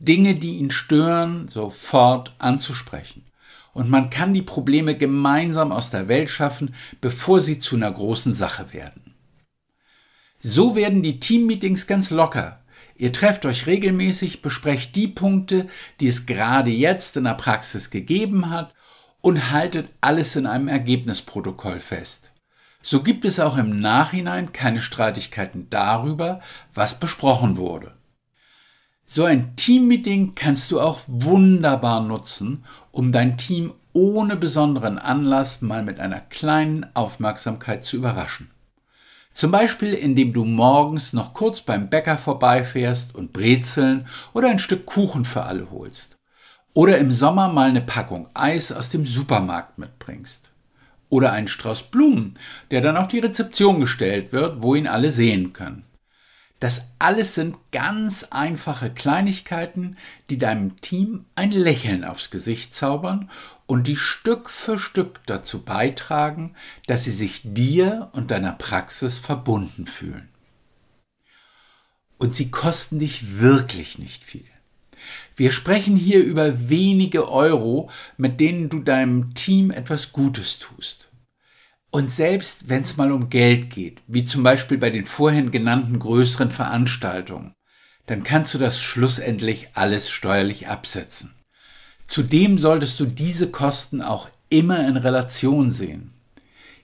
Dinge, 0.03 0.35
die 0.35 0.57
ihn 0.57 0.71
stören, 0.71 1.47
sofort 1.47 2.33
anzusprechen 2.39 3.25
und 3.73 3.89
man 3.89 4.09
kann 4.09 4.33
die 4.33 4.41
Probleme 4.41 4.95
gemeinsam 4.97 5.71
aus 5.71 5.89
der 5.89 6.07
Welt 6.07 6.29
schaffen, 6.29 6.75
bevor 6.99 7.39
sie 7.39 7.57
zu 7.57 7.75
einer 7.75 7.91
großen 7.91 8.33
Sache 8.33 8.73
werden. 8.73 9.15
So 10.39 10.75
werden 10.75 11.03
die 11.03 11.19
Teammeetings 11.19 11.87
ganz 11.87 12.09
locker. 12.09 12.63
Ihr 12.95 13.13
trefft 13.13 13.45
euch 13.45 13.67
regelmäßig, 13.67 14.41
besprecht 14.41 14.95
die 14.95 15.07
Punkte, 15.07 15.67
die 15.99 16.07
es 16.07 16.25
gerade 16.25 16.71
jetzt 16.71 17.17
in 17.17 17.23
der 17.23 17.35
Praxis 17.35 17.89
gegeben 17.89 18.49
hat 18.49 18.73
und 19.21 19.51
haltet 19.51 19.89
alles 20.01 20.35
in 20.35 20.45
einem 20.45 20.67
Ergebnisprotokoll 20.67 21.79
fest. 21.79 22.31
So 22.83 23.03
gibt 23.03 23.25
es 23.25 23.39
auch 23.39 23.57
im 23.57 23.79
Nachhinein 23.79 24.51
keine 24.53 24.81
Streitigkeiten 24.81 25.67
darüber, 25.69 26.41
was 26.73 26.99
besprochen 26.99 27.57
wurde. 27.57 27.93
So 29.13 29.25
ein 29.25 29.57
Teammeeting 29.57 30.35
kannst 30.35 30.71
du 30.71 30.79
auch 30.79 31.01
wunderbar 31.05 32.01
nutzen, 32.01 32.63
um 32.91 33.11
dein 33.11 33.37
Team 33.37 33.73
ohne 33.91 34.37
besonderen 34.37 34.97
Anlass 34.97 35.61
mal 35.61 35.83
mit 35.83 35.99
einer 35.99 36.21
kleinen 36.21 36.85
Aufmerksamkeit 36.93 37.83
zu 37.83 37.97
überraschen. 37.97 38.51
Zum 39.33 39.51
Beispiel, 39.51 39.95
indem 39.95 40.31
du 40.31 40.45
morgens 40.45 41.11
noch 41.11 41.33
kurz 41.33 41.59
beim 41.59 41.89
Bäcker 41.89 42.17
vorbeifährst 42.17 43.13
und 43.13 43.33
Brezeln 43.33 44.07
oder 44.31 44.47
ein 44.47 44.59
Stück 44.59 44.85
Kuchen 44.85 45.25
für 45.25 45.43
alle 45.43 45.69
holst. 45.71 46.17
Oder 46.73 46.97
im 46.97 47.11
Sommer 47.11 47.49
mal 47.49 47.67
eine 47.67 47.81
Packung 47.81 48.29
Eis 48.33 48.71
aus 48.71 48.87
dem 48.87 49.05
Supermarkt 49.05 49.77
mitbringst. 49.77 50.51
Oder 51.09 51.33
einen 51.33 51.49
Strauß 51.49 51.83
Blumen, 51.83 52.35
der 52.71 52.79
dann 52.79 52.95
auf 52.95 53.09
die 53.09 53.19
Rezeption 53.19 53.81
gestellt 53.81 54.31
wird, 54.31 54.63
wo 54.63 54.73
ihn 54.73 54.87
alle 54.87 55.11
sehen 55.11 55.51
können. 55.51 55.83
Das 56.61 56.83
alles 56.99 57.33
sind 57.33 57.57
ganz 57.71 58.23
einfache 58.29 58.91
Kleinigkeiten, 58.93 59.97
die 60.29 60.37
deinem 60.37 60.79
Team 60.79 61.25
ein 61.33 61.49
Lächeln 61.51 62.05
aufs 62.05 62.29
Gesicht 62.29 62.75
zaubern 62.75 63.31
und 63.65 63.87
die 63.87 63.95
Stück 63.95 64.51
für 64.51 64.77
Stück 64.77 65.21
dazu 65.25 65.63
beitragen, 65.63 66.53
dass 66.85 67.03
sie 67.03 67.11
sich 67.11 67.41
dir 67.43 68.11
und 68.13 68.29
deiner 68.29 68.51
Praxis 68.51 69.17
verbunden 69.17 69.87
fühlen. 69.87 70.29
Und 72.19 72.35
sie 72.35 72.51
kosten 72.51 72.99
dich 72.99 73.39
wirklich 73.39 73.97
nicht 73.97 74.23
viel. 74.23 74.45
Wir 75.35 75.51
sprechen 75.51 75.95
hier 75.95 76.23
über 76.23 76.69
wenige 76.69 77.27
Euro, 77.31 77.89
mit 78.17 78.39
denen 78.39 78.69
du 78.69 78.81
deinem 78.81 79.33
Team 79.33 79.71
etwas 79.71 80.11
Gutes 80.11 80.59
tust. 80.59 81.07
Und 81.91 82.09
selbst 82.09 82.69
wenn 82.69 82.83
es 82.83 82.95
mal 82.95 83.11
um 83.11 83.29
Geld 83.29 83.69
geht, 83.69 84.01
wie 84.07 84.23
zum 84.23 84.43
Beispiel 84.43 84.77
bei 84.77 84.89
den 84.89 85.05
vorhin 85.05 85.51
genannten 85.51 85.99
größeren 85.99 86.49
Veranstaltungen, 86.49 87.53
dann 88.07 88.23
kannst 88.23 88.53
du 88.53 88.57
das 88.57 88.81
schlussendlich 88.81 89.69
alles 89.73 90.09
steuerlich 90.09 90.69
absetzen. 90.69 91.33
Zudem 92.07 92.57
solltest 92.57 92.99
du 93.01 93.05
diese 93.05 93.51
Kosten 93.51 94.01
auch 94.01 94.29
immer 94.49 94.87
in 94.87 94.95
Relation 94.95 95.69
sehen. 95.69 96.13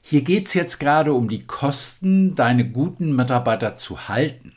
Hier 0.02 0.22
geht 0.22 0.48
es 0.48 0.54
jetzt 0.54 0.80
gerade 0.80 1.14
um 1.14 1.30
die 1.30 1.44
Kosten, 1.44 2.36
deine 2.36 2.70
guten 2.70 3.16
Mitarbeiter 3.16 3.76
zu 3.76 4.10
halten. 4.10 4.57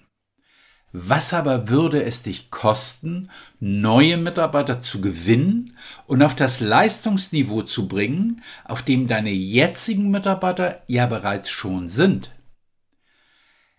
Was 0.92 1.32
aber 1.32 1.68
würde 1.68 2.02
es 2.02 2.22
dich 2.22 2.50
kosten, 2.50 3.30
neue 3.60 4.16
Mitarbeiter 4.16 4.80
zu 4.80 5.00
gewinnen 5.00 5.76
und 6.06 6.20
auf 6.20 6.34
das 6.34 6.58
Leistungsniveau 6.58 7.62
zu 7.62 7.86
bringen, 7.86 8.42
auf 8.64 8.82
dem 8.82 9.06
deine 9.06 9.30
jetzigen 9.30 10.10
Mitarbeiter 10.10 10.82
ja 10.88 11.06
bereits 11.06 11.48
schon 11.48 11.88
sind? 11.88 12.32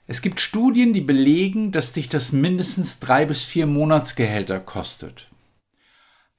Es 0.08 0.22
gibt 0.22 0.40
Studien, 0.40 0.94
die 0.94 1.02
belegen, 1.02 1.74
dass 1.74 1.92
dich 1.92 2.08
das 2.08 2.32
mindestens 2.32 3.00
drei 3.00 3.26
bis 3.26 3.44
vier 3.44 3.68
Monatsgehälter 3.68 4.62
kostet. 4.62 5.28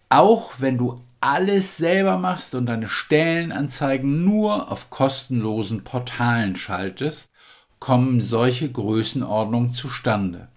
Auch 0.09 0.55
wenn 0.59 0.79
du 0.79 1.03
alles 1.21 1.77
selber 1.77 2.17
machst 2.19 2.55
und 2.55 2.67
deine 2.67 2.89
Stellenanzeigen 2.89 4.25
nur 4.25 4.71
auf 4.71 4.89
kostenlosen 4.89 5.85
Portalen 5.85 6.57
schaltest, 6.57 7.31
kommen 7.79 8.21
solche 8.21 8.71
Größenordnungen 8.71 9.73
zustande. 9.73 10.49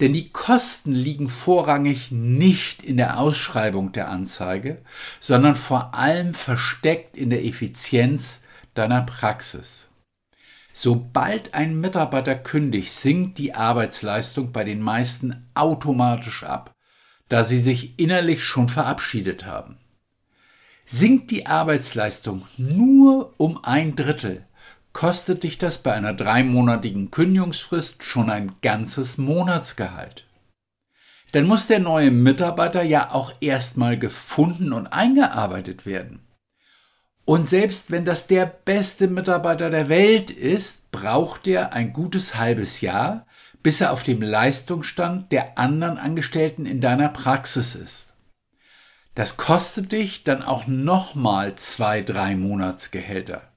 Denn 0.00 0.12
die 0.12 0.30
Kosten 0.30 0.92
liegen 0.92 1.28
vorrangig 1.28 2.10
nicht 2.10 2.82
in 2.82 2.96
der 2.96 3.18
Ausschreibung 3.18 3.92
der 3.92 4.08
Anzeige, 4.08 4.82
sondern 5.20 5.54
vor 5.54 5.94
allem 5.94 6.34
versteckt 6.34 7.16
in 7.16 7.30
der 7.30 7.44
Effizienz 7.44 8.40
deiner 8.74 9.02
Praxis. 9.02 9.88
Sobald 10.72 11.54
ein 11.54 11.78
Mitarbeiter 11.80 12.34
kündigt, 12.34 12.92
sinkt 12.92 13.38
die 13.38 13.54
Arbeitsleistung 13.54 14.50
bei 14.50 14.64
den 14.64 14.80
meisten 14.80 15.48
automatisch 15.54 16.42
ab, 16.42 16.72
da 17.28 17.44
sie 17.44 17.58
sich 17.58 17.96
innerlich 17.96 18.42
schon 18.42 18.68
verabschiedet 18.68 19.46
haben. 19.46 19.78
Sinkt 20.84 21.30
die 21.30 21.46
Arbeitsleistung 21.46 22.46
nur 22.58 23.32
um 23.36 23.62
ein 23.62 23.94
Drittel, 23.94 24.44
kostet 24.94 25.42
dich 25.42 25.58
das 25.58 25.78
bei 25.78 25.92
einer 25.92 26.14
dreimonatigen 26.14 27.10
Kündigungsfrist 27.10 28.02
schon 28.02 28.30
ein 28.30 28.52
ganzes 28.62 29.18
Monatsgehalt. 29.18 30.26
Dann 31.32 31.46
muss 31.46 31.66
der 31.66 31.80
neue 31.80 32.12
Mitarbeiter 32.12 32.82
ja 32.82 33.10
auch 33.10 33.34
erstmal 33.40 33.98
gefunden 33.98 34.72
und 34.72 34.86
eingearbeitet 34.86 35.84
werden. 35.84 36.20
Und 37.24 37.48
selbst 37.48 37.90
wenn 37.90 38.04
das 38.04 38.28
der 38.28 38.46
beste 38.46 39.08
Mitarbeiter 39.08 39.68
der 39.68 39.88
Welt 39.88 40.30
ist, 40.30 40.92
braucht 40.92 41.48
er 41.48 41.72
ein 41.72 41.92
gutes 41.92 42.36
halbes 42.36 42.80
Jahr, 42.80 43.26
bis 43.62 43.80
er 43.80 43.92
auf 43.92 44.04
dem 44.04 44.22
Leistungsstand 44.22 45.32
der 45.32 45.58
anderen 45.58 45.98
Angestellten 45.98 46.66
in 46.66 46.80
deiner 46.80 47.08
Praxis 47.08 47.74
ist. 47.74 48.14
Das 49.16 49.36
kostet 49.36 49.90
dich 49.90 50.22
dann 50.22 50.42
auch 50.42 50.66
nochmal 50.66 51.54
zwei, 51.56 52.02
drei 52.02 52.36
Monatsgehälter 52.36 53.53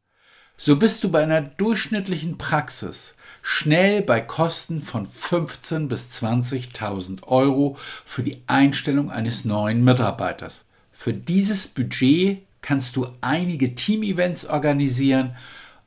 so 0.57 0.75
bist 0.75 1.03
du 1.03 1.09
bei 1.09 1.21
einer 1.21 1.41
durchschnittlichen 1.41 2.39
Praxis 2.39 3.15
schnell 3.43 4.01
bei 4.01 4.19
Kosten 4.19 4.81
von 4.81 5.07
15.000 5.07 5.87
bis 5.87 6.09
20.000 6.21 7.23
Euro 7.27 7.77
für 8.05 8.23
die 8.23 8.41
Einstellung 8.47 9.11
eines 9.11 9.45
neuen 9.45 9.83
Mitarbeiters. 9.83 10.65
Für 10.91 11.13
dieses 11.13 11.67
Budget 11.67 12.41
kannst 12.61 12.95
du 12.95 13.07
einige 13.21 13.75
Team-Events 13.75 14.47
organisieren 14.47 15.35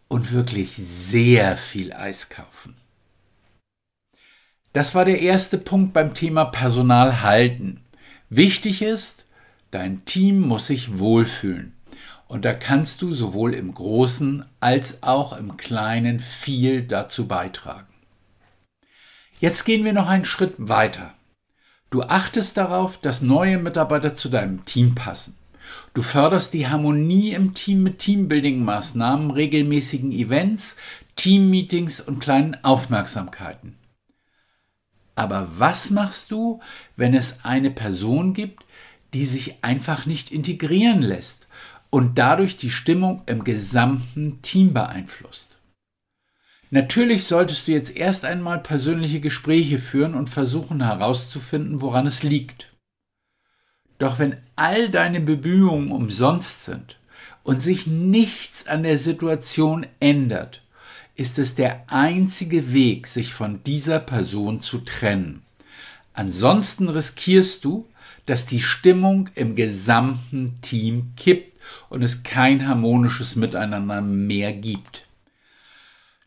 und 0.07 0.31
wirklich 0.33 0.77
sehr 0.77 1.57
viel 1.57 1.93
Eis 1.93 2.29
kaufen. 2.29 2.77
Das 4.73 4.95
war 4.95 5.05
der 5.05 5.21
erste 5.21 5.59
Punkt 5.59 5.93
beim 5.93 6.15
Thema 6.15 6.45
Personal 6.45 7.23
halten. 7.23 7.81
Wichtig 8.29 8.83
ist, 8.83 9.25
dein 9.73 10.05
Team 10.05 10.41
muss 10.41 10.69
sich 10.69 10.99
wohlfühlen. 10.99 11.75
Und 12.31 12.45
da 12.45 12.55
kannst 12.55 13.03
du 13.03 13.11
sowohl 13.11 13.55
im 13.55 13.75
Großen 13.75 14.45
als 14.61 15.03
auch 15.03 15.37
im 15.37 15.57
Kleinen 15.57 16.21
viel 16.21 16.83
dazu 16.83 17.27
beitragen. 17.27 17.93
Jetzt 19.41 19.65
gehen 19.65 19.85
wir 19.85 19.93
noch 19.93 20.07
einen 20.07 20.25
Schritt 20.25 20.55
weiter. 20.57 21.15
Du 21.91 22.03
achtest 22.03 22.57
darauf, 22.57 22.99
dass 22.99 23.21
neue 23.21 23.59
Mitarbeiter 23.59 24.15
zu 24.15 24.29
deinem 24.29 24.65
Team 24.65 24.95
passen. 24.95 25.37
Du 25.93 26.03
förderst 26.03 26.55
die 26.55 26.69
Harmonie 26.69 27.33
im 27.33 27.53
Team 27.53 27.83
mit 27.83 27.99
Teambuilding-Maßnahmen, 27.99 29.33
regelmäßigen 29.33 30.13
Events, 30.13 30.77
Teammeetings 31.17 32.01
und 32.01 32.21
kleinen 32.21 32.57
Aufmerksamkeiten. 32.63 33.77
Aber 35.17 35.49
was 35.59 35.91
machst 35.91 36.31
du, 36.31 36.61
wenn 36.95 37.13
es 37.13 37.45
eine 37.45 37.73
Person 37.73 38.35
gibt, 38.35 38.63
die 39.15 39.27
sich 39.27 39.65
einfach 39.65 40.07
nicht 40.07 40.31
integrieren 40.31 41.03
lässt 41.03 41.49
und 41.91 42.19
dadurch 42.19 42.57
die 42.57 42.71
Stimmung 42.71 43.23
im 43.27 43.45
gesamten 43.45 44.41
Team 44.43 44.73
beeinflusst? 44.73 45.59
Natürlich 46.71 47.25
solltest 47.25 47.67
du 47.67 47.73
jetzt 47.73 47.97
erst 47.97 48.25
einmal 48.25 48.61
persönliche 48.61 49.21
Gespräche 49.21 49.81
führen 49.81 50.15
und 50.15 50.29
versuchen 50.29 50.85
herauszufinden, 50.85 51.81
woran 51.81 52.07
es 52.07 52.23
liegt. 52.23 52.73
Doch 53.99 54.19
wenn 54.21 54.37
all 54.55 54.89
deine 54.89 55.21
Bemühungen 55.21 55.91
umsonst 55.91 56.65
sind 56.65 56.99
und 57.43 57.61
sich 57.61 57.89
nichts 57.89 58.69
an 58.69 58.85
der 58.85 58.99
Situation 58.99 59.85
ändert, 59.99 60.63
ist 61.17 61.39
es 61.39 61.55
der 61.57 61.85
einzige 61.89 62.73
Weg, 62.73 63.09
sich 63.09 63.35
von 63.35 63.63
dieser 63.65 63.99
Person 63.99 64.61
zu 64.61 64.79
trennen. 64.79 65.43
Ansonsten 66.15 66.89
riskierst 66.89 67.65
du, 67.65 67.87
dass 68.27 68.47
die 68.47 68.61
Stimmung 68.61 69.29
im 69.35 69.57
gesamten 69.57 70.61
Team 70.63 71.13
kippt 71.17 71.60
und 71.89 72.03
es 72.03 72.23
kein 72.23 72.67
harmonisches 72.67 73.37
Miteinander 73.37 74.01
mehr 74.01 74.53
gibt. 74.53 75.07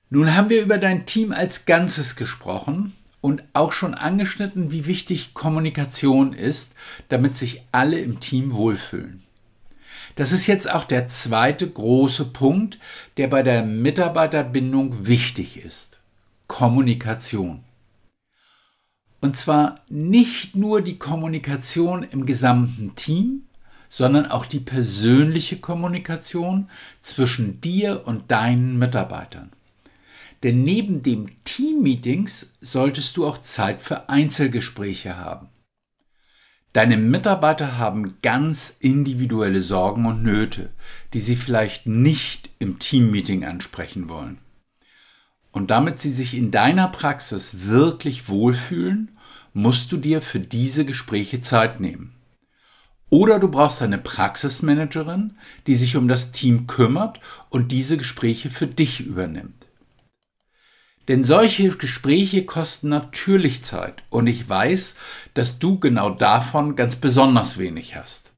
Nun 0.09 0.35
haben 0.35 0.49
wir 0.49 0.61
über 0.61 0.77
dein 0.77 1.05
Team 1.05 1.31
als 1.31 1.65
Ganzes 1.65 2.15
gesprochen 2.15 2.93
und 3.19 3.43
auch 3.53 3.71
schon 3.71 3.93
angeschnitten, 3.93 4.71
wie 4.71 4.85
wichtig 4.85 5.33
Kommunikation 5.33 6.33
ist, 6.33 6.73
damit 7.09 7.35
sich 7.35 7.63
alle 7.71 7.99
im 7.99 8.19
Team 8.19 8.53
wohlfühlen. 8.53 9.23
Das 10.15 10.31
ist 10.31 10.45
jetzt 10.45 10.69
auch 10.69 10.83
der 10.83 11.07
zweite 11.07 11.67
große 11.67 12.25
Punkt, 12.25 12.77
der 13.17 13.27
bei 13.27 13.41
der 13.41 13.63
Mitarbeiterbindung 13.63 15.07
wichtig 15.07 15.63
ist. 15.63 15.99
Kommunikation. 16.47 17.63
Und 19.21 19.37
zwar 19.37 19.79
nicht 19.89 20.55
nur 20.55 20.81
die 20.81 20.99
Kommunikation 20.99 22.03
im 22.03 22.25
gesamten 22.25 22.95
Team, 22.95 23.43
sondern 23.93 24.25
auch 24.25 24.47
die 24.47 24.59
persönliche 24.59 25.57
Kommunikation 25.57 26.67
zwischen 26.99 27.61
dir 27.61 28.07
und 28.07 28.31
deinen 28.31 28.79
Mitarbeitern. 28.79 29.51
Denn 30.41 30.63
neben 30.63 31.03
dem 31.03 31.27
Teammeetings 31.43 32.49
solltest 32.59 33.17
du 33.17 33.27
auch 33.27 33.37
Zeit 33.37 33.83
für 33.83 34.09
Einzelgespräche 34.09 35.17
haben. 35.17 35.49
Deine 36.73 36.97
Mitarbeiter 36.97 37.77
haben 37.77 38.15
ganz 38.23 38.75
individuelle 38.79 39.61
Sorgen 39.61 40.07
und 40.07 40.23
Nöte, 40.23 40.71
die 41.13 41.19
sie 41.19 41.35
vielleicht 41.35 41.85
nicht 41.85 42.49
im 42.57 42.79
Teammeeting 42.79 43.45
ansprechen 43.45 44.09
wollen. 44.09 44.39
Und 45.51 45.69
damit 45.69 45.99
sie 45.99 46.09
sich 46.09 46.33
in 46.33 46.49
deiner 46.49 46.87
Praxis 46.87 47.67
wirklich 47.67 48.27
wohlfühlen, 48.27 49.19
musst 49.53 49.91
du 49.91 49.97
dir 49.97 50.23
für 50.23 50.39
diese 50.39 50.83
Gespräche 50.83 51.41
Zeit 51.41 51.79
nehmen. 51.79 52.15
Oder 53.09 53.39
du 53.39 53.47
brauchst 53.47 53.81
eine 53.81 53.97
Praxismanagerin, 53.97 55.37
die 55.67 55.75
sich 55.75 55.95
um 55.95 56.07
das 56.07 56.31
Team 56.31 56.67
kümmert 56.67 57.19
und 57.49 57.71
diese 57.71 57.97
Gespräche 57.97 58.49
für 58.49 58.67
dich 58.67 59.01
übernimmt. 59.01 59.67
Denn 61.07 61.23
solche 61.23 61.69
Gespräche 61.69 62.45
kosten 62.45 62.89
natürlich 62.89 63.63
Zeit 63.63 64.03
und 64.09 64.27
ich 64.27 64.47
weiß, 64.47 64.95
dass 65.33 65.59
du 65.59 65.77
genau 65.77 66.09
davon 66.09 66.75
ganz 66.75 66.95
besonders 66.95 67.57
wenig 67.57 67.95
hast. 67.95 68.31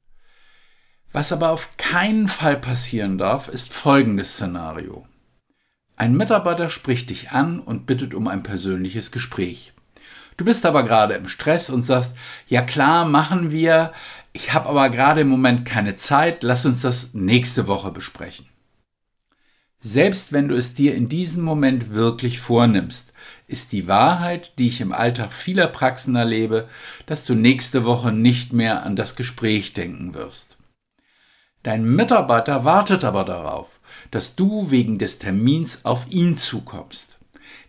Was 1.12 1.32
aber 1.32 1.52
auf 1.52 1.78
keinen 1.78 2.28
Fall 2.28 2.58
passieren 2.58 3.18
darf, 3.18 3.48
ist 3.48 3.72
folgendes 3.72 4.34
Szenario. 4.34 5.08
Ein 5.96 6.18
Mitarbeiter 6.18 6.68
spricht 6.68 7.10
dich 7.10 7.32
an 7.32 7.60
und 7.60 7.86
bittet 7.86 8.14
um 8.14 8.28
ein 8.28 8.44
persönliches 8.44 9.12
Gespräch. 9.12 9.75
Du 10.38 10.46
bist 10.46 10.66
aber 10.66 10.84
gerade 10.84 11.14
im 11.14 11.28
Stress 11.28 11.70
und 11.70 11.84
sagst, 11.84 12.14
ja 12.48 12.62
klar, 12.62 13.06
machen 13.06 13.52
wir, 13.52 13.94
ich 14.34 14.54
habe 14.54 14.68
aber 14.68 14.90
gerade 14.90 15.22
im 15.22 15.30
Moment 15.30 15.66
keine 15.66 15.96
Zeit, 15.96 16.44
lass 16.44 16.66
uns 16.66 16.82
das 16.82 17.14
nächste 17.14 17.68
Woche 17.68 17.92
besprechen. 17.92 18.48
Selbst 19.80 20.34
wenn 20.34 20.48
du 20.48 20.56
es 20.56 20.74
dir 20.74 20.96
in 20.96 21.10
diesem 21.10 21.44
Moment 21.44 21.94
wirklich 21.94 22.40
vornimmst, 22.40 23.14
ist 23.48 23.72
die 23.72 23.88
Wahrheit, 23.88 24.54
die 24.58 24.68
ich 24.68 24.82
im 24.82 24.92
Alltag 24.92 25.32
vieler 25.32 25.68
Praxen 25.68 26.16
erlebe, 26.16 26.68
dass 27.06 27.24
du 27.24 27.36
nächste 27.36 27.86
Woche 27.86 28.12
nicht 28.12 28.52
mehr 28.52 28.84
an 28.84 28.96
das 28.96 29.16
Gespräch 29.16 29.74
denken 29.74 30.16
wirst. 30.16 30.58
Dein 31.62 31.86
Mitarbeiter 31.86 32.66
wartet 32.66 33.04
aber 33.04 33.26
darauf, 33.26 33.80
dass 34.10 34.36
du 34.36 34.72
wegen 34.72 34.98
des 34.98 35.20
Termins 35.20 35.82
auf 35.84 36.08
ihn 36.10 36.36
zukommst. 36.36 37.20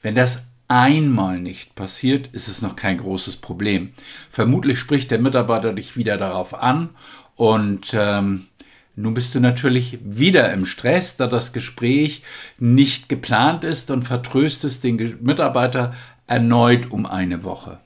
Wenn 0.01 0.15
das 0.15 0.46
einmal 0.69 1.39
nicht 1.39 1.75
passiert, 1.75 2.29
ist 2.29 2.49
es 2.49 2.63
noch 2.63 2.77
kein 2.77 2.99
großes 2.99 3.37
Problem. 3.37 3.93
Vermutlich 4.31 4.79
spricht 4.79 5.11
der 5.11 5.19
Mitarbeiter 5.19 5.73
dich 5.73 5.97
wieder 5.97 6.17
darauf 6.17 6.55
an 6.55 6.91
und 7.35 7.95
ähm, 7.95 8.47
nun 8.95 9.13
bist 9.13 9.35
du 9.35 9.41
natürlich 9.41 9.99
wieder 10.03 10.53
im 10.53 10.65
Stress, 10.65 11.17
da 11.17 11.27
das 11.27 11.53
Gespräch 11.53 12.23
nicht 12.59 13.09
geplant 13.09 13.63
ist 13.63 13.91
und 13.91 14.05
vertröstest 14.05 14.85
den 14.85 15.19
Mitarbeiter 15.21 15.95
erneut 16.27 16.91
um 16.91 17.05
eine 17.05 17.45
Woche. 17.45 17.81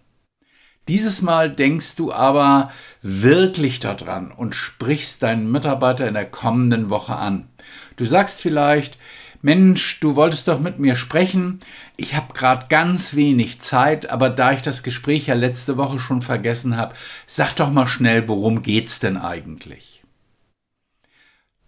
Dieses 0.89 1.21
Mal 1.21 1.51
denkst 1.51 1.97
du 1.97 2.13
aber 2.13 2.71
wirklich 3.03 3.81
daran 3.81 4.33
und 4.33 4.55
sprichst 4.55 5.23
deinen 5.23 5.51
Mitarbeiter 5.51 6.09
in 6.09 6.15
der 6.15 6.25
kommenden 6.25 6.91
Woche 6.91 7.17
an. 7.17 7.49
Du 7.97 8.07
sagst 8.07 8.41
vielleicht, 8.41 8.97
Mensch, 9.43 10.01
du 10.01 10.17
wolltest 10.17 10.49
doch 10.49 10.61
mit 10.61 10.79
mir 10.79 10.97
sprechen. 10.97 11.61
Ich 11.97 12.15
habe 12.15 12.35
gerade 12.35 12.67
ganz 12.69 13.15
wenig 13.15 13.61
Zeit, 13.61 14.11
aber 14.11 14.29
da 14.29 14.53
ich 14.53 14.61
das 14.61 14.83
Gespräch 14.83 15.29
ja 15.29 15.35
letzte 15.35 15.79
Woche 15.79 15.99
schon 15.99 16.21
vergessen 16.21 16.77
habe, 16.77 16.95
sag 17.27 17.55
doch 17.55 17.71
mal 17.71 17.87
schnell, 17.87 18.29
worum 18.29 18.63
geht's 18.63 18.99
denn 18.99 19.17
eigentlich? 19.17 20.05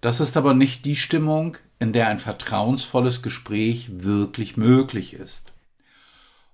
Das 0.03 0.21
ist 0.21 0.37
aber 0.37 0.53
nicht 0.53 0.85
die 0.85 0.97
Stimmung, 0.97 1.57
in 1.79 1.93
der 1.95 2.09
ein 2.09 2.19
vertrauensvolles 2.19 3.23
Gespräch 3.23 3.89
wirklich 3.91 4.57
möglich 4.57 5.15
ist. 5.15 5.53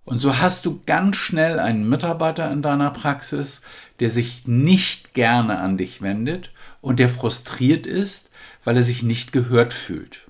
Und 0.04 0.20
so 0.20 0.38
hast 0.38 0.64
du 0.64 0.80
ganz 0.86 1.16
schnell 1.16 1.58
einen 1.58 1.88
Mitarbeiter 1.88 2.50
in 2.50 2.62
deiner 2.62 2.90
Praxis, 2.90 3.60
der 4.00 4.08
sich 4.08 4.46
nicht 4.46 5.14
gerne 5.14 5.58
an 5.58 5.76
dich 5.76 6.00
wendet 6.00 6.50
und 6.80 6.98
der 6.98 7.10
frustriert 7.10 7.86
ist, 7.86 8.30
weil 8.64 8.76
er 8.76 8.82
sich 8.82 9.02
nicht 9.02 9.32
gehört 9.32 9.74
fühlt. 9.74 10.27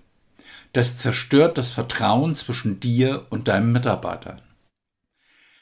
Das 0.73 0.99
zerstört 0.99 1.59
das 1.59 1.71
Vertrauen 1.71 2.35
zwischen 2.35 2.81
dir 2.81 3.27
und 3.31 3.49
deinem 3.49 3.73
Mitarbeiter. 3.73 4.43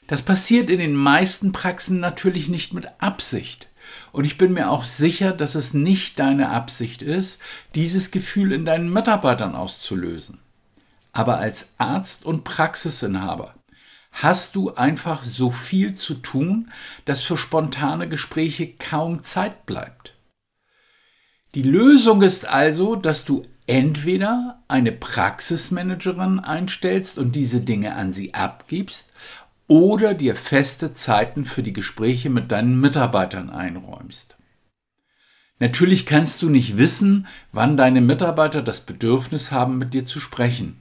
Das 0.07 0.21
passiert 0.21 0.69
in 0.69 0.79
den 0.79 0.95
meisten 0.95 1.51
Praxen 1.51 1.99
natürlich 1.99 2.49
nicht 2.49 2.73
mit 2.73 2.87
Absicht. 2.99 3.67
Und 4.11 4.25
ich 4.25 4.37
bin 4.37 4.53
mir 4.53 4.69
auch 4.69 4.83
sicher, 4.83 5.31
dass 5.31 5.55
es 5.55 5.73
nicht 5.73 6.19
deine 6.19 6.49
Absicht 6.49 7.01
ist, 7.01 7.41
dieses 7.75 8.11
Gefühl 8.11 8.51
in 8.51 8.65
deinen 8.65 8.91
Mitarbeitern 8.91 9.55
auszulösen. 9.55 10.39
Aber 11.13 11.37
als 11.37 11.73
Arzt 11.77 12.25
und 12.25 12.43
Praxisinhaber 12.43 13.55
hast 14.11 14.55
du 14.55 14.73
einfach 14.73 15.23
so 15.23 15.51
viel 15.51 15.93
zu 15.93 16.15
tun, 16.15 16.71
dass 17.05 17.23
für 17.23 17.37
spontane 17.37 18.09
Gespräche 18.09 18.73
kaum 18.73 19.21
Zeit 19.21 19.65
bleibt. 19.65 20.15
Die 21.55 21.63
Lösung 21.63 22.21
ist 22.21 22.45
also, 22.45 22.95
dass 22.95 23.25
du 23.25 23.45
entweder 23.67 24.63
eine 24.67 24.91
Praxismanagerin 24.91 26.39
einstellst 26.39 27.17
und 27.17 27.35
diese 27.35 27.61
Dinge 27.61 27.95
an 27.95 28.11
sie 28.11 28.33
abgibst 28.33 29.11
oder 29.67 30.13
dir 30.13 30.35
feste 30.35 30.93
Zeiten 30.93 31.45
für 31.45 31.61
die 31.61 31.73
Gespräche 31.73 32.29
mit 32.29 32.51
deinen 32.51 32.79
Mitarbeitern 32.79 33.49
einräumst. 33.49 34.37
Natürlich 35.59 36.05
kannst 36.05 36.41
du 36.41 36.49
nicht 36.49 36.77
wissen, 36.77 37.27
wann 37.51 37.77
deine 37.77 38.01
Mitarbeiter 38.01 38.61
das 38.61 38.81
Bedürfnis 38.81 39.51
haben, 39.51 39.77
mit 39.77 39.93
dir 39.93 40.05
zu 40.05 40.19
sprechen. 40.19 40.79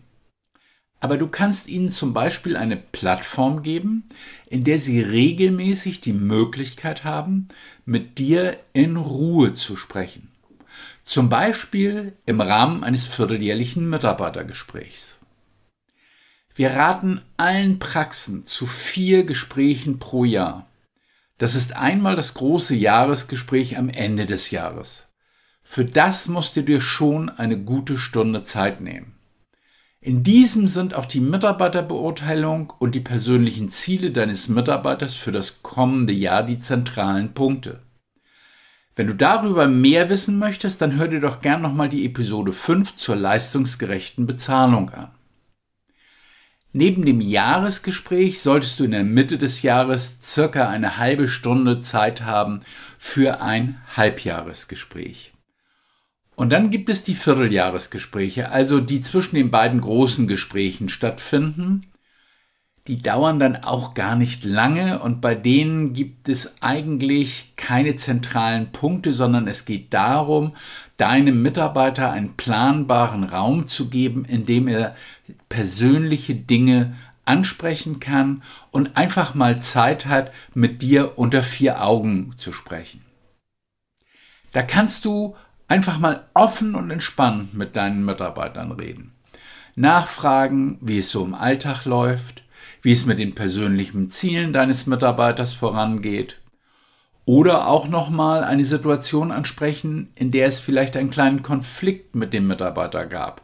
Aber 1.00 1.18
du 1.18 1.28
kannst 1.28 1.68
ihnen 1.68 1.90
zum 1.90 2.12
Beispiel 2.12 2.56
eine 2.56 2.76
Plattform 2.76 3.62
geben, 3.62 4.04
in 4.48 4.64
der 4.64 4.78
sie 4.78 5.00
regelmäßig 5.00 6.00
die 6.00 6.12
Möglichkeit 6.12 7.04
haben, 7.04 7.48
mit 7.84 8.18
dir 8.18 8.58
in 8.72 8.96
Ruhe 8.96 9.52
zu 9.52 9.76
sprechen. 9.76 10.30
Zum 11.06 11.28
Beispiel 11.28 12.16
im 12.26 12.40
Rahmen 12.40 12.82
eines 12.82 13.06
vierteljährlichen 13.06 13.88
Mitarbeitergesprächs. 13.88 15.20
Wir 16.52 16.72
raten 16.72 17.22
allen 17.36 17.78
Praxen 17.78 18.44
zu 18.44 18.66
vier 18.66 19.22
Gesprächen 19.22 20.00
pro 20.00 20.24
Jahr. 20.24 20.66
Das 21.38 21.54
ist 21.54 21.76
einmal 21.76 22.16
das 22.16 22.34
große 22.34 22.74
Jahresgespräch 22.74 23.78
am 23.78 23.88
Ende 23.88 24.26
des 24.26 24.50
Jahres. 24.50 25.06
Für 25.62 25.84
das 25.84 26.26
musst 26.26 26.56
du 26.56 26.62
dir 26.62 26.80
schon 26.80 27.28
eine 27.28 27.56
gute 27.56 27.98
Stunde 27.98 28.42
Zeit 28.42 28.80
nehmen. 28.80 29.14
In 30.00 30.24
diesem 30.24 30.66
sind 30.66 30.94
auch 30.94 31.06
die 31.06 31.20
Mitarbeiterbeurteilung 31.20 32.72
und 32.80 32.96
die 32.96 33.00
persönlichen 33.00 33.68
Ziele 33.68 34.10
deines 34.10 34.48
Mitarbeiters 34.48 35.14
für 35.14 35.30
das 35.30 35.62
kommende 35.62 36.12
Jahr 36.12 36.42
die 36.42 36.58
zentralen 36.58 37.32
Punkte. 37.32 37.85
Wenn 38.96 39.08
du 39.08 39.14
darüber 39.14 39.68
mehr 39.68 40.08
wissen 40.08 40.38
möchtest, 40.38 40.80
dann 40.80 40.96
hör 40.96 41.06
dir 41.06 41.20
doch 41.20 41.42
gern 41.42 41.60
nochmal 41.60 41.90
die 41.90 42.06
Episode 42.06 42.54
5 42.54 42.96
zur 42.96 43.14
leistungsgerechten 43.14 44.26
Bezahlung 44.26 44.88
an. 44.88 45.10
Neben 46.72 47.04
dem 47.04 47.20
Jahresgespräch 47.20 48.40
solltest 48.40 48.80
du 48.80 48.84
in 48.84 48.92
der 48.92 49.04
Mitte 49.04 49.36
des 49.36 49.60
Jahres 49.60 50.18
circa 50.22 50.68
eine 50.68 50.96
halbe 50.96 51.28
Stunde 51.28 51.78
Zeit 51.80 52.22
haben 52.22 52.60
für 52.98 53.42
ein 53.42 53.80
Halbjahresgespräch. 53.94 55.34
Und 56.34 56.50
dann 56.50 56.70
gibt 56.70 56.88
es 56.88 57.02
die 57.02 57.14
Vierteljahresgespräche, 57.14 58.50
also 58.50 58.80
die 58.80 59.02
zwischen 59.02 59.36
den 59.36 59.50
beiden 59.50 59.82
großen 59.82 60.26
Gesprächen 60.26 60.88
stattfinden 60.88 61.86
die 62.88 62.98
dauern 62.98 63.40
dann 63.40 63.56
auch 63.56 63.94
gar 63.94 64.16
nicht 64.16 64.44
lange 64.44 65.00
und 65.00 65.20
bei 65.20 65.34
denen 65.34 65.92
gibt 65.92 66.28
es 66.28 66.54
eigentlich 66.60 67.52
keine 67.56 67.96
zentralen 67.96 68.70
Punkte, 68.70 69.12
sondern 69.12 69.48
es 69.48 69.64
geht 69.64 69.92
darum, 69.92 70.54
deinem 70.96 71.42
Mitarbeiter 71.42 72.12
einen 72.12 72.36
planbaren 72.36 73.24
Raum 73.24 73.66
zu 73.66 73.88
geben, 73.88 74.24
in 74.24 74.46
dem 74.46 74.68
er 74.68 74.94
persönliche 75.48 76.34
Dinge 76.34 76.94
ansprechen 77.24 77.98
kann 77.98 78.42
und 78.70 78.96
einfach 78.96 79.34
mal 79.34 79.60
Zeit 79.60 80.06
hat, 80.06 80.32
mit 80.54 80.80
dir 80.80 81.18
unter 81.18 81.42
vier 81.42 81.82
Augen 81.82 82.34
zu 82.36 82.52
sprechen. 82.52 83.04
Da 84.52 84.62
kannst 84.62 85.04
du 85.04 85.34
einfach 85.68 85.98
mal 85.98 86.24
offen 86.34 86.74
und 86.74 86.90
entspannt 86.90 87.52
mit 87.54 87.76
deinen 87.76 88.04
Mitarbeitern 88.04 88.70
reden. 88.72 89.12
Nachfragen, 89.74 90.78
wie 90.80 90.98
es 90.98 91.10
so 91.10 91.24
im 91.24 91.34
Alltag 91.34 91.84
läuft, 91.84 92.42
wie 92.86 92.92
es 92.92 93.04
mit 93.04 93.18
den 93.18 93.34
persönlichen 93.34 94.10
Zielen 94.10 94.52
deines 94.52 94.86
Mitarbeiters 94.86 95.54
vorangeht. 95.54 96.40
Oder 97.24 97.66
auch 97.66 97.88
nochmal 97.88 98.44
eine 98.44 98.62
Situation 98.62 99.32
ansprechen, 99.32 100.12
in 100.14 100.30
der 100.30 100.46
es 100.46 100.60
vielleicht 100.60 100.96
einen 100.96 101.10
kleinen 101.10 101.42
Konflikt 101.42 102.14
mit 102.14 102.32
dem 102.32 102.46
Mitarbeiter 102.46 103.04
gab. 103.06 103.42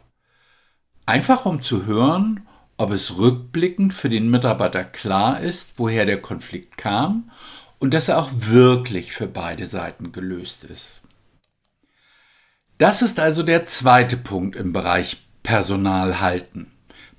Einfach 1.05 1.45
um 1.45 1.61
zu 1.61 1.85
hören, 1.85 2.47
ob 2.77 2.91
es 2.91 3.17
rückblickend 3.17 3.93
für 3.93 4.07
den 4.07 4.29
Mitarbeiter 4.29 4.85
klar 4.85 5.41
ist, 5.41 5.73
woher 5.77 6.05
der 6.05 6.21
Konflikt 6.21 6.77
kam 6.77 7.29
und 7.79 7.93
dass 7.93 8.07
er 8.07 8.19
auch 8.19 8.29
wirklich 8.33 9.11
für 9.11 9.27
beide 9.27 9.67
Seiten 9.67 10.13
gelöst 10.13 10.63
ist. 10.63 11.01
Das 12.77 13.01
ist 13.01 13.19
also 13.19 13.43
der 13.43 13.65
zweite 13.65 14.15
Punkt 14.15 14.55
im 14.55 14.71
Bereich 14.71 15.27
Personal 15.43 16.21
halten 16.21 16.72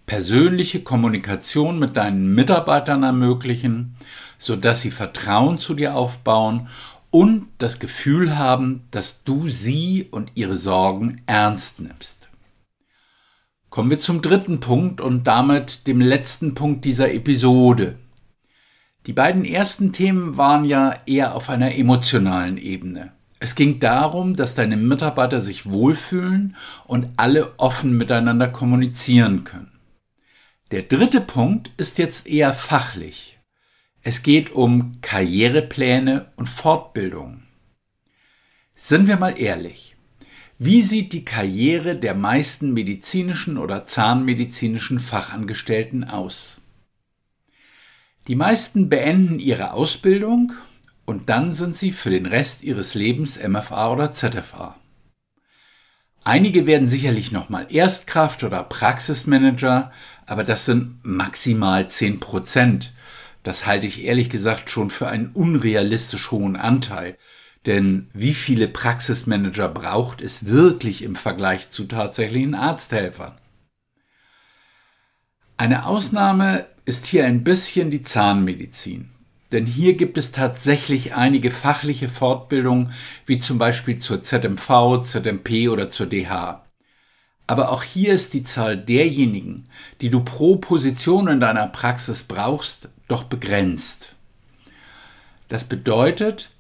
persönliche 0.07 0.83
Kommunikation 0.83 1.79
mit 1.79 1.97
deinen 1.97 2.35
Mitarbeitern 2.35 3.03
ermöglichen, 3.03 3.97
sodass 4.39 4.83
sie 4.83 4.91
Vertrauen 4.91 5.59
zu 5.59 5.75
dir 5.75 5.95
aufbauen 5.95 6.69
und 7.11 7.47
das 7.59 7.79
Gefühl 7.79 8.37
haben, 8.37 8.83
dass 8.91 9.23
du 9.23 9.49
sie 9.49 10.09
und 10.11 10.33
ihre 10.35 10.57
Sorgen 10.57 11.23
ernst 11.27 11.81
nimmst. 11.81 12.29
Kommen 13.71 13.91
wir 13.91 13.99
zum 13.99 14.23
dritten 14.23 14.61
Punkt 14.61 15.01
und 15.01 15.27
damit 15.27 15.87
dem 15.87 16.01
letzten 16.01 16.55
Punkt 16.55 16.85
dieser 16.85 17.13
Episode. 17.13 17.97
Die 19.07 19.13
beiden 19.13 19.45
ersten 19.45 19.93
Themen 19.93 20.37
waren 20.37 20.65
ja 20.65 20.97
eher 21.07 21.35
auf 21.35 21.51
einer 21.51 21.75
emotionalen 21.75 22.57
Ebene. 22.57 23.13
Es 23.41 23.55
ging 23.55 23.81
darum, 23.81 24.37
dass 24.37 24.55
deine 24.55 24.77
Mitarbeiter 24.77 25.41
sich 25.41 25.71
wohlfühlen 25.71 26.57
und 26.87 27.09
alle 27.17 27.59
offen 27.59 27.97
miteinander 27.97 28.49
kommunizieren 28.49 29.45
können. 29.45 29.74
Der 30.75 30.83
dritte 30.83 31.21
Punkt 31.21 31.71
ist 31.77 31.99
jetzt 31.99 32.27
eher 32.27 32.53
fachlich. 32.53 33.39
Es 34.03 34.25
geht 34.25 34.51
um 34.51 34.99
Karrierepläne 35.03 36.33
und 36.35 36.49
Fortbildung. 36.49 37.45
Sind 38.75 39.07
wir 39.07 39.17
mal 39.17 39.39
ehrlich. 39.39 39.95
Wie 40.59 40.83
sieht 40.83 41.13
die 41.13 41.25
Karriere 41.25 41.95
der 41.95 42.17
meisten 42.17 42.73
medizinischen 42.73 43.57
oder 43.57 43.85
zahnmedizinischen 43.85 44.99
Fachangestellten 44.99 46.03
aus? 46.03 46.61
Die 48.27 48.35
meisten 48.35 48.89
beenden 48.89 49.39
ihre 49.39 49.75
Ausbildung 49.75 50.55
und 51.05 51.29
dann 51.29 51.55
sind 51.55 51.77
sie 51.77 51.93
für 51.93 52.11
den 52.11 52.27
Rest 52.27 52.65
ihres 52.65 52.95
Lebens 52.95 53.39
MFA 53.41 53.93
oder 53.93 54.11
ZFA. 54.11 54.75
Einige 56.25 56.67
werden 56.67 56.89
sicherlich 56.89 57.33
nochmal 57.33 57.67
Erstkraft 57.69 58.45
oder 58.45 58.63
Praxismanager, 58.65 59.93
aber 60.25 60.43
das 60.43 60.65
sind 60.65 61.01
maximal 61.05 61.87
10 61.87 62.19
Prozent. 62.19 62.95
Das 63.43 63.67
halte 63.67 63.87
ich 63.87 64.05
ehrlich 64.05 64.31
gesagt 64.31 64.71
schon 64.71 64.89
für 64.89 65.07
einen 65.07 65.29
unrealistisch 65.29 66.31
hohen 66.31 66.57
Anteil. 66.57 67.19
Denn 67.67 68.09
wie 68.15 68.33
viele 68.33 68.69
Praxismanager 68.69 69.69
braucht 69.69 70.23
es 70.23 70.47
wirklich 70.47 71.03
im 71.03 71.15
Vergleich 71.15 71.69
zu 71.69 71.85
tatsächlichen 71.85 72.55
Arzthelfern? 72.55 73.39
Eine 75.59 75.87
Ausnahme 75.87 76.67
ist 76.87 77.07
hier 77.07 77.27
ein 77.27 77.45
bisschen 77.45 77.91
die 77.91 78.03
Zahnmedizin. 78.03 79.11
Denn 79.55 79.67
hier 79.67 79.95
gibt 79.95 80.19
es 80.19 80.33
tatsächlich 80.33 81.15
einige 81.15 81.53
fachliche 81.53 82.09
Fortbildungen, 82.09 82.91
wie 83.25 83.39
zum 83.39 83.57
Beispiel 83.57 83.99
zur 83.99 84.21
ZMV, 84.21 84.99
ZMP 85.01 85.69
oder 85.69 85.89
zur 85.89 86.07
DH. 86.07 86.65
Aber 87.47 87.71
auch 87.71 87.85
hier 87.85 88.15
ist 88.15 88.35
die 88.35 88.43
Zahl 88.43 88.77
derjenigen, 88.77 89.69
die 90.01 90.11
du 90.11 90.25
pro 90.25 90.57
Position 90.57 91.29
in 91.29 91.39
deiner 91.39 91.69
Praxis 91.69 92.25
brauchst, 92.25 92.89
doch 93.07 93.23
begrenzt. 93.23 94.17
Das 95.49 95.63
bedeutet, 95.63 96.51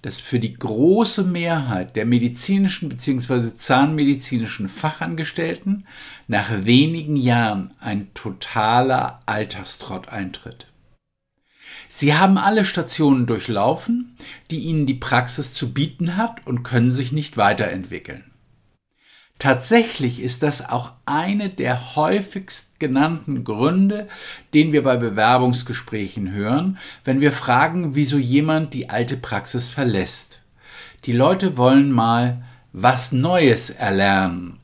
dass 0.00 0.18
für 0.18 0.40
die 0.40 0.54
große 0.54 1.22
Mehrheit 1.22 1.94
der 1.94 2.06
medizinischen 2.06 2.88
bzw. 2.88 3.54
zahnmedizinischen 3.54 4.68
Fachangestellten 4.68 5.86
nach 6.26 6.64
wenigen 6.64 7.14
Jahren 7.14 7.70
ein 7.78 8.12
totaler 8.14 9.20
Alltagstrott 9.26 10.08
eintritt. 10.08 10.71
Sie 11.94 12.14
haben 12.14 12.38
alle 12.38 12.64
Stationen 12.64 13.26
durchlaufen, 13.26 14.16
die 14.50 14.60
Ihnen 14.60 14.86
die 14.86 14.94
Praxis 14.94 15.52
zu 15.52 15.74
bieten 15.74 16.16
hat 16.16 16.46
und 16.46 16.62
können 16.62 16.90
sich 16.90 17.12
nicht 17.12 17.36
weiterentwickeln. 17.36 18.24
Tatsächlich 19.38 20.22
ist 20.22 20.42
das 20.42 20.66
auch 20.66 20.94
eine 21.04 21.50
der 21.50 21.94
häufigst 21.94 22.80
genannten 22.80 23.44
Gründe, 23.44 24.08
den 24.54 24.72
wir 24.72 24.82
bei 24.82 24.96
Bewerbungsgesprächen 24.96 26.32
hören, 26.32 26.78
wenn 27.04 27.20
wir 27.20 27.30
fragen, 27.30 27.94
wieso 27.94 28.16
jemand 28.16 28.72
die 28.72 28.88
alte 28.88 29.18
Praxis 29.18 29.68
verlässt. 29.68 30.40
Die 31.04 31.12
Leute 31.12 31.58
wollen 31.58 31.92
mal 31.92 32.42
was 32.72 33.12
Neues 33.12 33.68
erlernen 33.68 34.60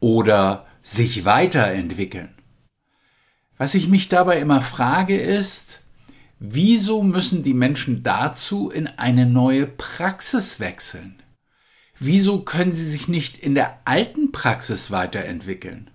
oder 0.00 0.64
sich 0.80 1.26
weiterentwickeln. 1.26 2.30
Was 3.58 3.74
ich 3.74 3.88
mich 3.88 4.08
dabei 4.08 4.40
immer 4.40 4.62
frage 4.62 5.18
ist, 5.18 5.81
Wieso 6.44 7.04
müssen 7.04 7.44
die 7.44 7.54
Menschen 7.54 8.02
dazu 8.02 8.68
in 8.68 8.88
eine 8.88 9.26
neue 9.26 9.64
Praxis 9.64 10.58
wechseln? 10.58 11.22
Wieso 12.00 12.40
können 12.40 12.72
sie 12.72 12.84
sich 12.84 13.06
nicht 13.06 13.38
in 13.38 13.54
der 13.54 13.78
alten 13.84 14.32
Praxis 14.32 14.90
weiterentwickeln? 14.90 15.88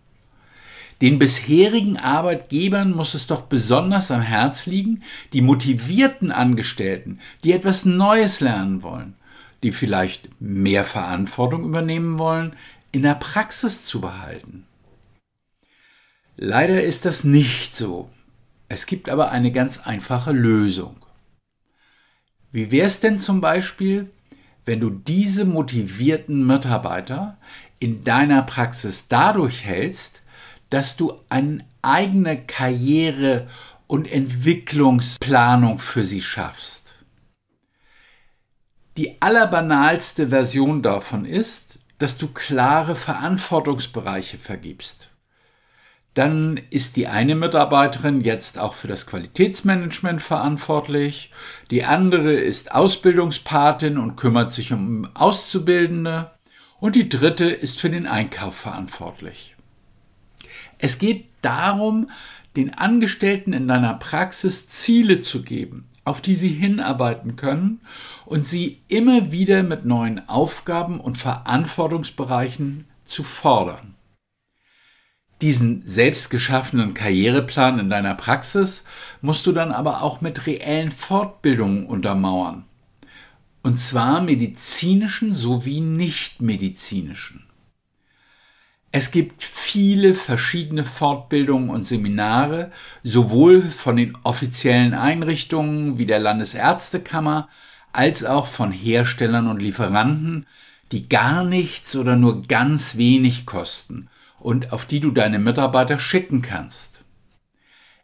Den 1.02 1.20
bisherigen 1.20 1.98
Arbeitgebern 1.98 2.92
muss 2.92 3.14
es 3.14 3.28
doch 3.28 3.42
besonders 3.42 4.10
am 4.10 4.22
Herz 4.22 4.66
liegen, 4.68 5.04
die 5.34 5.42
motivierten 5.42 6.32
Angestellten, 6.32 7.20
die 7.44 7.52
etwas 7.52 7.84
Neues 7.84 8.40
lernen 8.40 8.84
wollen, 8.84 9.16
die 9.64 9.74
vielleicht 9.74 10.30
mehr 10.40 10.86
Verantwortung 10.86 11.66
übernehmen 11.66 12.20
wollen, 12.20 12.56
in 12.94 13.02
der 13.02 13.16
Praxis 13.16 13.84
zu 13.84 14.00
behalten. 14.00 14.66
Leider 16.38 16.82
ist 16.82 17.04
das 17.04 17.26
nicht 17.26 17.76
so. 17.76 18.10
Es 18.70 18.86
gibt 18.86 19.10
aber 19.10 19.32
eine 19.32 19.52
ganz 19.52 19.80
einfache 19.80 20.32
Lösung. 20.32 20.98
Wie 22.52 22.72
wäre 22.72 22.88
es 22.88 23.00
denn 23.00 23.20
zum 23.20 23.42
Beispiel, 23.42 24.10
wenn 24.66 24.80
du 24.80 24.90
diese 24.90 25.46
motivierten 25.46 26.46
Mitarbeiter 26.46 27.38
in 27.80 28.04
deiner 28.04 28.42
Praxis 28.44 29.08
dadurch 29.08 29.64
hältst, 29.64 30.22
dass 30.70 30.98
du 30.98 31.14
einen 31.30 31.64
eigene 31.82 32.44
Karriere 32.46 33.48
und 33.88 34.12
Entwicklungsplanung 34.12 35.80
für 35.80 36.04
sie 36.04 36.22
schaffst. 36.22 36.96
Die 38.98 39.22
allerbanalste 39.22 40.30
Version 40.30 40.82
davon 40.82 41.24
ist, 41.24 41.80
dass 42.00 42.18
du 42.18 42.28
klare 42.28 42.96
Verantwortungsbereiche 42.96 44.38
vergibst. 44.38 45.07
Dann 46.18 46.60
ist 46.72 46.96
die 46.96 47.06
eine 47.06 47.36
Mitarbeiterin 47.36 48.22
jetzt 48.22 48.58
auch 48.58 48.74
für 48.74 48.88
das 48.88 49.06
Qualitätsmanagement 49.06 50.20
verantwortlich, 50.20 51.30
die 51.70 51.84
andere 51.84 52.34
ist 52.34 52.72
Ausbildungspatin 52.74 54.00
und 54.00 54.16
kümmert 54.16 54.52
sich 54.52 54.74
um 54.74 55.08
Auszubildende 55.14 56.32
und 56.80 56.96
die 56.96 57.08
dritte 57.08 57.46
ist 57.46 57.80
für 57.80 57.92
den 57.92 58.08
Einkauf 58.08 58.56
verantwortlich. 58.56 59.56
Es 60.80 60.98
geht 60.98 61.28
darum, 61.44 62.10
den 62.56 62.74
Angestellten 62.74 63.54
in 63.54 63.68
deiner 63.68 63.94
Praxis 63.94 64.68
Ziele 64.68 65.22
zu 65.22 65.44
geben, 65.44 65.88
auf 66.04 66.22
die 66.22 66.34
sie 66.34 66.50
hinarbeiten 66.50 67.36
können 67.36 67.82
und 68.26 68.44
sie 68.44 68.82
immer 68.88 69.32
wieder 69.32 69.62
mit 69.62 69.86
neuen 69.86 70.28
Aufgaben 70.28 71.00
und 71.00 71.20
Verantwortungsbereichen 71.20 72.86
zu 73.06 73.22
fordern. 73.22 73.97
Diesen 75.42 75.84
selbst 75.86 76.32
geschaffenen 76.32 76.96
Karriereplan 76.96 77.78
in 77.78 77.90
deiner 77.92 78.16
Praxis 78.16 78.84
musst 79.22 79.46
du 79.46 79.52
dann 79.52 79.72
aber 79.72 80.02
auch 80.02 80.20
mit 80.20 80.48
reellen 80.48 80.90
Fortbildungen 80.90 81.86
untermauern. 81.86 82.66
Und 83.62 83.78
zwar 83.78 84.22
medizinischen 84.22 85.36
sowie 85.36 85.82
nicht 85.82 86.42
medizinischen. 86.42 87.44
Es 88.92 89.12
gibt 89.12 89.44
viele 89.44 90.16
verschiedene 90.16 90.86
Fortbildungen 90.86 91.70
und 91.70 91.84
Seminare, 91.84 92.72
sowohl 93.04 93.62
von 93.62 93.98
den 93.98 94.18
offiziellen 94.24 94.96
Einrichtungen 94.96 96.00
wie 96.00 96.08
der 96.08 96.20
Landesärztekammer 96.20 97.48
als 97.94 98.24
auch 98.24 98.48
von 98.48 98.72
Herstellern 98.72 99.48
und 99.48 99.62
Lieferanten, 99.62 100.48
die 100.92 101.10
gar 101.10 101.44
nichts 101.44 101.96
oder 101.96 102.16
nur 102.16 102.44
ganz 102.44 102.98
wenig 102.98 103.46
kosten 103.46 104.10
und 104.40 104.74
auf 104.74 104.86
die 104.86 105.00
du 105.00 105.12
deine 105.12 105.40
Mitarbeiter 105.40 106.00
schicken 106.00 106.42
kannst. 106.42 107.04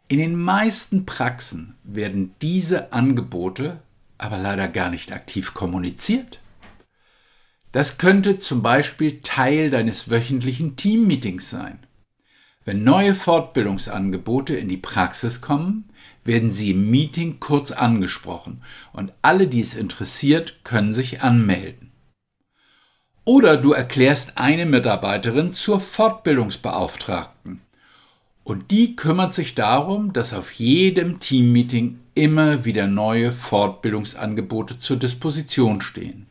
In 0.08 0.18
den 0.18 0.36
meisten 0.36 1.06
Praxen 1.06 1.76
werden 1.82 2.34
diese 2.42 2.92
Angebote 2.92 3.80
aber 4.18 4.38
leider 4.38 4.68
gar 4.68 4.90
nicht 4.90 5.12
aktiv 5.12 5.54
kommuniziert. 5.54 6.40
Das 7.72 7.98
könnte 7.98 8.36
zum 8.36 8.62
Beispiel 8.62 9.20
Teil 9.22 9.70
deines 9.70 10.08
wöchentlichen 10.08 10.76
Teammeetings 10.76 11.50
sein. 11.50 11.80
Wenn 12.64 12.84
neue 12.84 13.14
Fortbildungsangebote 13.14 14.54
in 14.54 14.68
die 14.68 14.78
Praxis 14.78 15.40
kommen, 15.40 15.90
werden 16.24 16.50
sie 16.50 16.70
im 16.70 16.90
Meeting 16.90 17.40
kurz 17.40 17.72
angesprochen 17.72 18.62
und 18.92 19.12
alle, 19.20 19.48
die 19.48 19.60
es 19.60 19.74
interessiert, 19.74 20.64
können 20.64 20.94
sich 20.94 21.20
anmelden. 21.20 21.90
Oder 23.24 23.56
du 23.56 23.72
erklärst 23.72 24.36
eine 24.36 24.66
Mitarbeiterin 24.66 25.52
zur 25.52 25.80
Fortbildungsbeauftragten. 25.80 27.62
Und 28.42 28.70
die 28.70 28.96
kümmert 28.96 29.32
sich 29.32 29.54
darum, 29.54 30.12
dass 30.12 30.34
auf 30.34 30.52
jedem 30.52 31.18
Teammeeting 31.20 32.00
immer 32.14 32.66
wieder 32.66 32.86
neue 32.86 33.32
Fortbildungsangebote 33.32 34.78
zur 34.78 34.98
Disposition 34.98 35.80
stehen. 35.80 36.26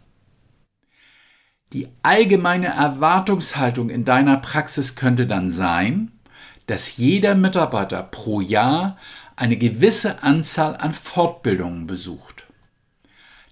Die 1.73 1.88
allgemeine 2.03 2.67
Erwartungshaltung 2.67 3.89
in 3.89 4.06
deiner 4.06 4.38
Praxis 4.38 4.95
könnte 4.95 5.25
dann 5.25 5.49
sein, 5.49 6.12
dass 6.67 6.97
jeder 6.97 7.34
Mitarbeiter 7.34 8.03
pro 8.03 8.41
Jahr 8.41 8.97
eine 9.36 9.58
gewisse 9.58 10.21
Anzahl 10.21 10.77
an 10.77 10.93
Fortbildungen 10.93 11.88
besucht. 11.88 12.45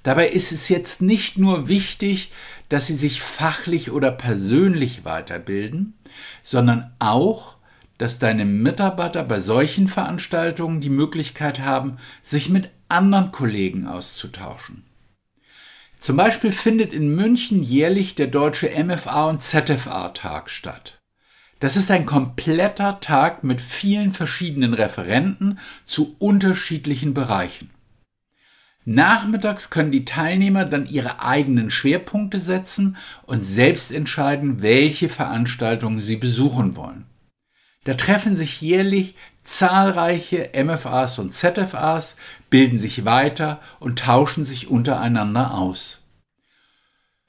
Dabei 0.03 0.29
ist 0.29 0.51
es 0.51 0.69
jetzt 0.69 1.01
nicht 1.01 1.37
nur 1.37 1.67
wichtig, 1.67 2.31
dass 2.71 2.87
sie 2.87 2.93
sich 2.93 3.21
fachlich 3.21 3.91
oder 3.91 4.11
persönlich 4.11 5.03
weiterbilden, 5.03 5.93
sondern 6.41 6.93
auch, 6.99 7.57
dass 7.97 8.17
deine 8.17 8.45
Mitarbeiter 8.45 9.25
bei 9.25 9.39
solchen 9.39 9.89
Veranstaltungen 9.89 10.79
die 10.79 10.89
Möglichkeit 10.89 11.59
haben, 11.59 11.97
sich 12.21 12.47
mit 12.47 12.69
anderen 12.87 13.33
Kollegen 13.33 13.87
auszutauschen. 13.87 14.85
Zum 15.97 16.15
Beispiel 16.15 16.53
findet 16.53 16.93
in 16.93 17.13
München 17.13 17.61
jährlich 17.61 18.15
der 18.15 18.27
deutsche 18.27 18.69
MFA 18.81 19.29
und 19.29 19.41
ZFA-Tag 19.41 20.49
statt. 20.49 21.01
Das 21.59 21.75
ist 21.75 21.91
ein 21.91 22.05
kompletter 22.05 23.01
Tag 23.01 23.43
mit 23.43 23.59
vielen 23.59 24.11
verschiedenen 24.11 24.73
Referenten 24.73 25.59
zu 25.83 26.15
unterschiedlichen 26.19 27.13
Bereichen. 27.13 27.69
Nachmittags 28.83 29.69
können 29.69 29.91
die 29.91 30.05
Teilnehmer 30.05 30.65
dann 30.65 30.87
ihre 30.87 31.21
eigenen 31.21 31.69
Schwerpunkte 31.69 32.39
setzen 32.39 32.97
und 33.23 33.43
selbst 33.45 33.91
entscheiden, 33.91 34.61
welche 34.61 35.07
Veranstaltungen 35.07 35.99
sie 35.99 36.15
besuchen 36.15 36.75
wollen. 36.75 37.05
Da 37.83 37.93
treffen 37.93 38.35
sich 38.35 38.61
jährlich 38.61 39.15
zahlreiche 39.43 40.51
MFAs 40.55 41.19
und 41.19 41.33
ZFAs, 41.33 42.15
bilden 42.49 42.79
sich 42.79 43.05
weiter 43.05 43.59
und 43.79 43.99
tauschen 43.99 44.45
sich 44.45 44.69
untereinander 44.69 45.55
aus. 45.55 45.99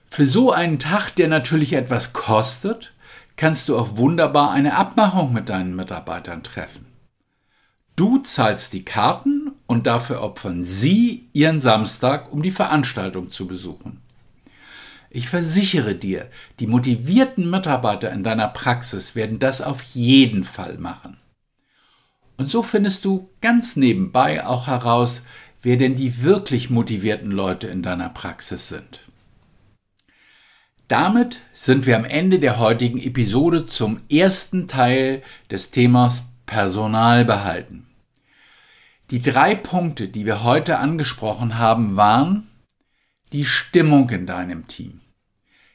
Für 0.09 0.27
so 0.27 0.53
einen 0.53 0.79
Tag, 0.79 1.11
der 1.17 1.29
natürlich 1.29 1.73
etwas 1.73 2.13
kostet, 2.13 2.93
kannst 3.37 3.71
du 3.71 3.79
auch 3.79 3.97
wunderbar 3.97 4.51
eine 4.51 4.77
Abmachung 4.77 5.33
mit 5.33 5.49
deinen 5.49 5.75
Mitarbeitern 5.75 6.43
treffen. 6.43 6.87
Du 7.97 8.19
zahlst 8.19 8.75
die 8.75 8.85
Karten 8.85 9.52
und 9.73 9.87
dafür 9.87 10.21
opfern 10.21 10.63
sie 10.63 11.29
ihren 11.33 11.59
Samstag, 11.59 12.31
um 12.31 12.43
die 12.43 12.51
Veranstaltung 12.51 13.31
zu 13.31 13.47
besuchen. 13.47 14.03
Ich 15.09 15.29
versichere 15.29 15.95
dir, 15.95 16.29
die 16.61 16.67
motivierten 16.67 17.49
Mitarbeiter 17.49 18.13
in 18.13 18.23
deiner 18.23 18.49
Praxis 18.49 19.15
werden 19.15 19.39
das 19.39 19.63
auf 19.63 19.83
jeden 19.83 20.45
Fall 20.45 20.77
machen. 20.77 21.17
Und 22.37 22.51
so 22.51 22.63
findest 22.63 23.07
du 23.07 23.31
ganz 23.41 23.77
nebenbei 23.77 24.47
auch 24.47 24.67
heraus, 24.67 25.23
wer 25.63 25.79
denn 25.79 25.97
die 25.97 26.23
wirklich 26.23 26.69
motivierten 26.69 27.31
Leute 27.31 27.69
in 27.69 27.83
deiner 27.83 28.11
Praxis 28.11 28.69
sind. 28.69 29.01
Damit 30.87 31.41
sind 31.55 31.87
wir 31.87 31.97
am 31.97 32.05
Ende 32.05 32.39
der 32.39 32.59
heutigen 32.59 32.99
Episode 32.99 33.65
zum 33.65 34.01
ersten 34.11 34.69
Teil 34.69 35.23
des 35.51 35.71
Themas 35.71 36.25
Personal 36.45 37.25
behalten. 37.25 37.87
Die 39.13 39.21
drei 39.21 39.55
Punkte, 39.55 40.09
die 40.09 40.25
wir 40.25 40.43
heute 40.43 40.79
angesprochen 40.79 41.59
haben, 41.59 41.97
waren 41.97 42.49
die 43.35 43.45
Stimmung 43.45 44.09
in 44.09 44.27
deinem 44.27 44.69
Team. 44.69 45.03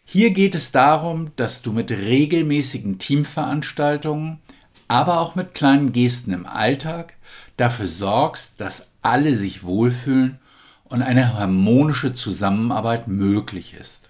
Hier 0.03 0.31
geht 0.31 0.55
es 0.55 0.71
darum, 0.71 1.29
dass 1.35 1.61
du 1.61 1.71
mit 1.71 1.91
regelmäßigen 1.91 2.97
Teamveranstaltungen, 2.97 4.39
aber 4.87 5.19
auch 5.19 5.35
mit 5.35 5.53
kleinen 5.53 5.91
Gesten 5.91 6.33
im 6.33 6.47
Alltag 6.47 7.13
dafür 7.57 7.85
sorgst, 7.85 8.59
dass 8.59 8.87
alle 9.03 9.35
sich 9.35 9.63
wohlfühlen 9.63 10.39
und 10.85 11.03
eine 11.03 11.35
harmonische 11.35 12.15
Zusammenarbeit 12.15 13.07
möglich 13.07 13.75
ist. 13.79 14.09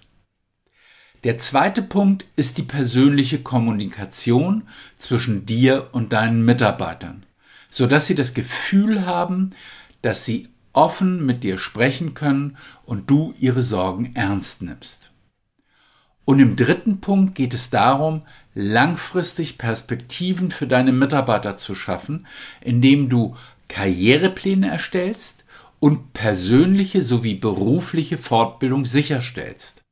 Der 1.24 1.36
zweite 1.36 1.82
Punkt 1.82 2.24
ist 2.36 2.56
die 2.56 2.62
persönliche 2.62 3.42
Kommunikation 3.42 4.66
zwischen 4.96 5.44
dir 5.44 5.90
und 5.92 6.14
deinen 6.14 6.46
Mitarbeitern, 6.46 7.26
sodass 7.70 8.06
sie 8.06 8.14
das 8.14 8.34
Gefühl 8.34 9.06
haben, 9.06 9.50
dass 10.02 10.24
sie 10.24 10.48
offen 10.72 11.24
mit 11.24 11.44
dir 11.44 11.58
sprechen 11.58 12.14
können 12.14 12.56
und 12.84 13.10
du 13.10 13.34
ihre 13.38 13.62
Sorgen 13.62 14.12
ernst 14.14 14.62
nimmst. 14.62 15.10
Und 16.24 16.40
im 16.40 16.56
dritten 16.56 17.00
Punkt 17.00 17.34
geht 17.34 17.54
es 17.54 17.70
darum, 17.70 18.20
langfristig 18.54 19.56
Perspektiven 19.56 20.50
für 20.50 20.66
deine 20.66 20.92
Mitarbeiter 20.92 21.56
zu 21.56 21.74
schaffen, 21.74 22.26
indem 22.60 23.08
du 23.08 23.34
Karrierepläne 23.68 24.68
erstellst 24.68 25.44
und 25.80 26.12
persönliche 26.12 27.02
sowie 27.02 27.34
berufliche 27.34 28.18
Fortbildung 28.18 28.84
sicherstellst. 28.84 29.82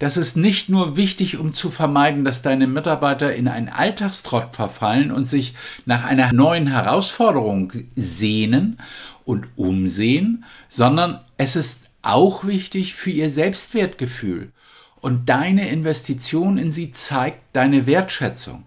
Das 0.00 0.16
ist 0.16 0.34
nicht 0.34 0.70
nur 0.70 0.96
wichtig, 0.96 1.36
um 1.36 1.52
zu 1.52 1.70
vermeiden, 1.70 2.24
dass 2.24 2.40
deine 2.40 2.66
Mitarbeiter 2.66 3.34
in 3.34 3.48
einen 3.48 3.68
Alltagstrott 3.68 4.54
verfallen 4.54 5.12
und 5.12 5.26
sich 5.26 5.52
nach 5.84 6.04
einer 6.04 6.32
neuen 6.32 6.68
Herausforderung 6.68 7.70
sehnen 7.96 8.78
und 9.26 9.46
umsehen, 9.56 10.46
sondern 10.70 11.20
es 11.36 11.54
ist 11.54 11.82
auch 12.00 12.44
wichtig 12.46 12.94
für 12.94 13.10
ihr 13.10 13.28
Selbstwertgefühl. 13.28 14.52
Und 15.02 15.28
deine 15.28 15.68
Investition 15.68 16.56
in 16.56 16.72
sie 16.72 16.92
zeigt 16.92 17.42
deine 17.52 17.86
Wertschätzung. 17.86 18.64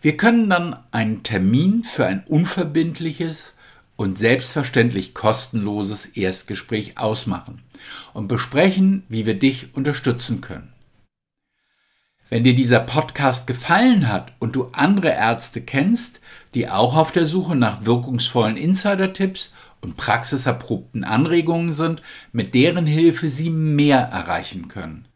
Wir 0.00 0.16
können 0.16 0.48
dann 0.48 0.76
einen 0.92 1.22
Termin 1.22 1.82
für 1.82 2.06
ein 2.06 2.24
unverbindliches 2.28 3.54
und 3.96 4.16
selbstverständlich 4.16 5.12
kostenloses 5.12 6.06
Erstgespräch 6.06 6.98
ausmachen 6.98 7.62
und 8.14 8.28
besprechen, 8.28 9.02
wie 9.08 9.26
wir 9.26 9.38
dich 9.38 9.74
unterstützen 9.74 10.40
können. 10.40 10.72
Wenn 12.30 12.44
dir 12.44 12.54
dieser 12.54 12.80
Podcast 12.80 13.46
gefallen 13.46 14.08
hat 14.08 14.34
und 14.38 14.54
du 14.54 14.68
andere 14.72 15.08
Ärzte 15.08 15.62
kennst, 15.62 16.20
die 16.54 16.68
auch 16.68 16.94
auf 16.94 17.10
der 17.10 17.26
Suche 17.26 17.56
nach 17.56 17.86
wirkungsvollen 17.86 18.56
Insider-Tipps 18.56 19.52
und 19.80 19.96
praxiserprobten 19.96 21.04
Anregungen 21.04 21.72
sind, 21.72 22.02
mit 22.30 22.54
deren 22.54 22.86
Hilfe 22.86 23.28
sie 23.28 23.50
mehr 23.50 23.98
erreichen 24.00 24.68
können, 24.68 25.06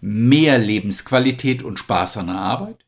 mehr 0.00 0.58
Lebensqualität 0.58 1.62
und 1.62 1.78
Spaß 1.78 2.18
an 2.18 2.28
der 2.28 2.36
Arbeit, 2.36 2.78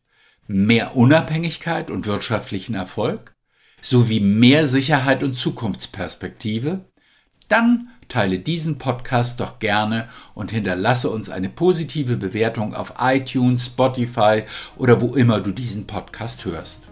mehr 0.52 0.96
Unabhängigkeit 0.96 1.90
und 1.90 2.06
wirtschaftlichen 2.06 2.74
Erfolg 2.74 3.34
sowie 3.80 4.20
mehr 4.20 4.66
Sicherheit 4.66 5.22
und 5.22 5.34
Zukunftsperspektive, 5.34 6.84
dann 7.48 7.88
teile 8.08 8.38
diesen 8.38 8.78
Podcast 8.78 9.40
doch 9.40 9.58
gerne 9.58 10.08
und 10.34 10.50
hinterlasse 10.50 11.10
uns 11.10 11.28
eine 11.28 11.48
positive 11.48 12.16
Bewertung 12.16 12.74
auf 12.74 12.94
iTunes, 13.00 13.66
Spotify 13.66 14.44
oder 14.76 15.00
wo 15.00 15.14
immer 15.14 15.40
du 15.40 15.52
diesen 15.52 15.86
Podcast 15.86 16.44
hörst. 16.44 16.88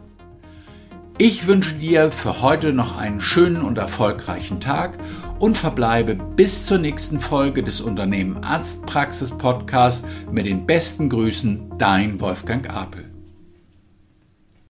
Ich 1.18 1.46
wünsche 1.46 1.74
dir 1.74 2.10
für 2.10 2.40
heute 2.40 2.72
noch 2.72 2.96
einen 2.96 3.20
schönen 3.20 3.62
und 3.62 3.76
erfolgreichen 3.76 4.58
Tag 4.58 4.96
und 5.38 5.58
verbleibe 5.58 6.14
bis 6.14 6.64
zur 6.64 6.78
nächsten 6.78 7.20
Folge 7.20 7.62
des 7.62 7.82
Unternehmen 7.82 8.42
Arztpraxis 8.42 9.30
Podcast 9.30 10.06
mit 10.32 10.46
den 10.46 10.66
besten 10.66 11.10
Grüßen, 11.10 11.72
dein 11.76 12.20
Wolfgang 12.20 12.74
Apel. 12.74 13.09